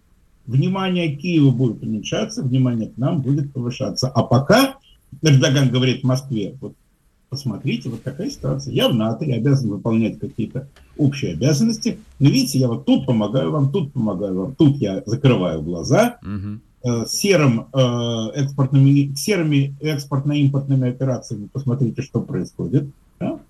внимание 0.47 1.15
Киева 1.17 1.51
будет 1.51 1.83
уменьшаться, 1.83 2.43
внимание 2.43 2.89
к 2.89 2.97
нам 2.97 3.21
будет 3.21 3.53
повышаться. 3.53 4.09
А 4.09 4.23
пока 4.23 4.77
Эрдоган 5.23 5.71
говорит 5.71 6.03
в 6.03 6.07
Москве, 6.07 6.57
вот 6.61 6.75
посмотрите, 7.35 7.89
вот 7.89 8.03
такая 8.03 8.31
ситуация. 8.31 8.73
Я 8.73 8.89
в 8.89 8.95
НАТО, 8.95 9.25
я 9.25 9.37
обязан 9.37 9.71
выполнять 9.71 10.21
какие-то 10.21 10.69
общие 10.97 11.33
обязанности. 11.33 11.99
Но 12.21 12.29
видите, 12.29 12.59
я 12.59 12.69
вот 12.69 12.85
тут 12.85 13.07
помогаю 13.07 13.51
вам, 13.51 13.73
тут 13.73 13.93
помогаю 13.93 14.39
вам, 14.39 14.55
тут 14.55 14.77
я 14.77 15.03
закрываю 15.07 15.63
глаза. 15.63 16.19
Угу. 16.23 17.07
серым, 17.09 17.67
э, 17.73 18.31
экспортными, 18.35 19.15
серыми 19.15 19.75
экспортно-импортными 19.81 20.91
операциями 20.91 21.49
посмотрите, 21.53 22.03
что 22.03 22.21
происходит. 22.21 22.89
Да? 23.19 23.41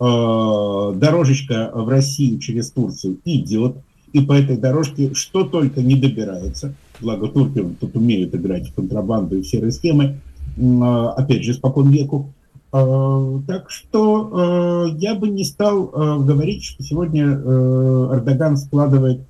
Э, 0.00 0.94
дорожечка 0.96 1.70
в 1.74 1.88
Россию 1.88 2.38
через 2.38 2.70
Турцию 2.70 3.18
идет 3.24 3.76
и 4.12 4.20
по 4.20 4.32
этой 4.32 4.56
дорожке 4.56 5.14
что 5.14 5.44
только 5.44 5.82
не 5.82 5.96
добирается. 5.96 6.74
Благо 7.00 7.28
турки 7.28 7.64
тут 7.80 7.96
умеют 7.96 8.34
играть 8.34 8.68
в 8.68 8.74
контрабанду 8.74 9.36
и 9.36 9.42
в 9.42 9.46
серые 9.46 9.72
схемы, 9.72 10.20
а, 10.58 11.12
опять 11.12 11.44
же, 11.44 11.52
испокон 11.52 11.90
веку. 11.90 12.32
А, 12.72 13.40
так 13.46 13.70
что 13.70 14.30
а, 14.32 14.86
я 14.98 15.14
бы 15.14 15.28
не 15.28 15.44
стал 15.44 15.86
говорить, 16.24 16.64
что 16.64 16.82
сегодня 16.82 17.24
Эрдоган 17.24 18.56
складывает 18.56 19.20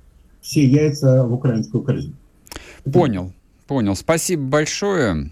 все 0.41 0.65
яйца 0.65 1.25
в 1.25 1.33
украинскую 1.33 1.83
корзину. 1.83 2.15
Понял, 2.91 3.31
понял. 3.67 3.95
Спасибо 3.95 4.43
большое. 4.43 5.29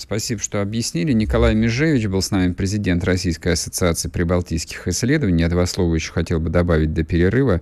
Спасибо, 0.00 0.40
что 0.40 0.62
объяснили. 0.62 1.12
Николай 1.12 1.54
Межевич 1.54 2.06
был 2.06 2.22
с 2.22 2.30
нами, 2.30 2.54
президент 2.54 3.04
Российской 3.04 3.52
ассоциации 3.52 4.08
прибалтийских 4.08 4.88
исследований. 4.88 5.42
Я 5.42 5.50
два 5.50 5.66
слова 5.66 5.94
еще 5.94 6.10
хотел 6.10 6.40
бы 6.40 6.48
добавить 6.48 6.94
до 6.94 7.04
перерыва. 7.04 7.60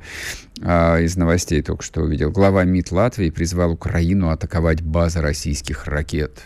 А, 0.63 1.01
из 1.01 1.17
новостей 1.17 1.61
только 1.63 1.83
что 1.83 2.03
увидел. 2.03 2.31
Глава 2.31 2.63
МИД 2.63 2.93
Латвии 2.93 3.31
призвал 3.31 3.73
Украину 3.73 4.31
атаковать 4.31 4.83
базы 4.83 5.21
российских 5.21 5.87
ракет. 5.89 6.41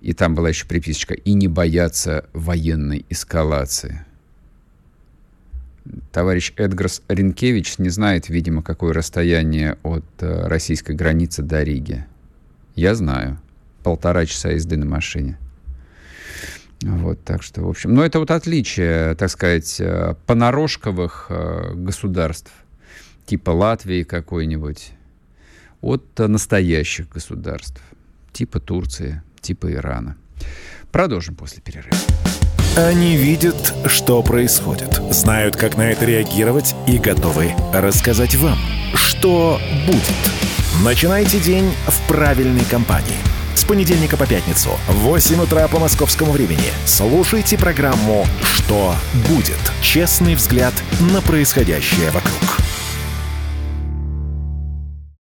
И 0.00 0.12
там 0.12 0.34
была 0.34 0.48
еще 0.48 0.66
приписочка 0.66 1.14
«и 1.14 1.34
не 1.34 1.46
бояться 1.46 2.26
военной 2.32 3.06
эскалации». 3.08 4.04
товарищ 6.10 6.52
Эдгарс 6.56 7.00
Ренкевич 7.06 7.78
не 7.78 7.90
знает, 7.90 8.28
видимо, 8.28 8.60
какое 8.60 8.92
расстояние 8.92 9.78
от 9.84 10.04
э, 10.18 10.48
российской 10.48 10.96
границы 10.96 11.42
до 11.42 11.62
Риги. 11.62 12.04
Я 12.74 12.96
знаю. 12.96 13.38
Полтора 13.82 14.26
часа 14.26 14.50
езды 14.50 14.76
на 14.76 14.86
машине. 14.86 15.38
Вот, 16.82 17.22
так 17.24 17.42
что, 17.42 17.62
в 17.62 17.68
общем, 17.68 17.94
но 17.94 18.04
это 18.04 18.18
вот 18.18 18.30
отличие, 18.30 19.14
так 19.14 19.30
сказать, 19.30 19.76
э, 19.78 20.14
понарошковых 20.26 21.26
э, 21.28 21.74
государств, 21.74 22.50
типа 23.24 23.50
Латвии 23.50 24.02
какой-нибудь, 24.02 24.92
от 25.80 26.18
настоящих 26.18 27.08
государств, 27.08 27.80
типа 28.32 28.58
Турции, 28.58 29.22
типа 29.40 29.72
Ирана. 29.72 30.16
Продолжим 30.90 31.34
после 31.36 31.62
перерыва. 31.62 31.96
Они 32.76 33.16
видят, 33.16 33.74
что 33.86 34.22
происходит, 34.22 34.94
знают, 35.10 35.56
как 35.56 35.76
на 35.76 35.90
это 35.90 36.06
реагировать 36.06 36.74
и 36.88 36.98
готовы 36.98 37.52
рассказать 37.72 38.34
вам, 38.36 38.58
что 38.94 39.60
будет. 39.86 40.82
Начинайте 40.82 41.38
день 41.38 41.70
в 41.86 42.08
правильной 42.08 42.64
компании. 42.64 43.31
С 43.54 43.64
понедельника 43.64 44.16
по 44.16 44.26
пятницу 44.26 44.70
в 44.88 44.94
8 44.94 45.42
утра 45.42 45.68
по 45.68 45.78
московскому 45.78 46.32
времени 46.32 46.72
слушайте 46.86 47.58
программу 47.58 48.26
«Что 48.42 48.94
будет?» 49.28 49.58
Честный 49.82 50.34
взгляд 50.34 50.74
на 51.12 51.20
происходящее 51.20 52.10
вокруг. 52.10 52.71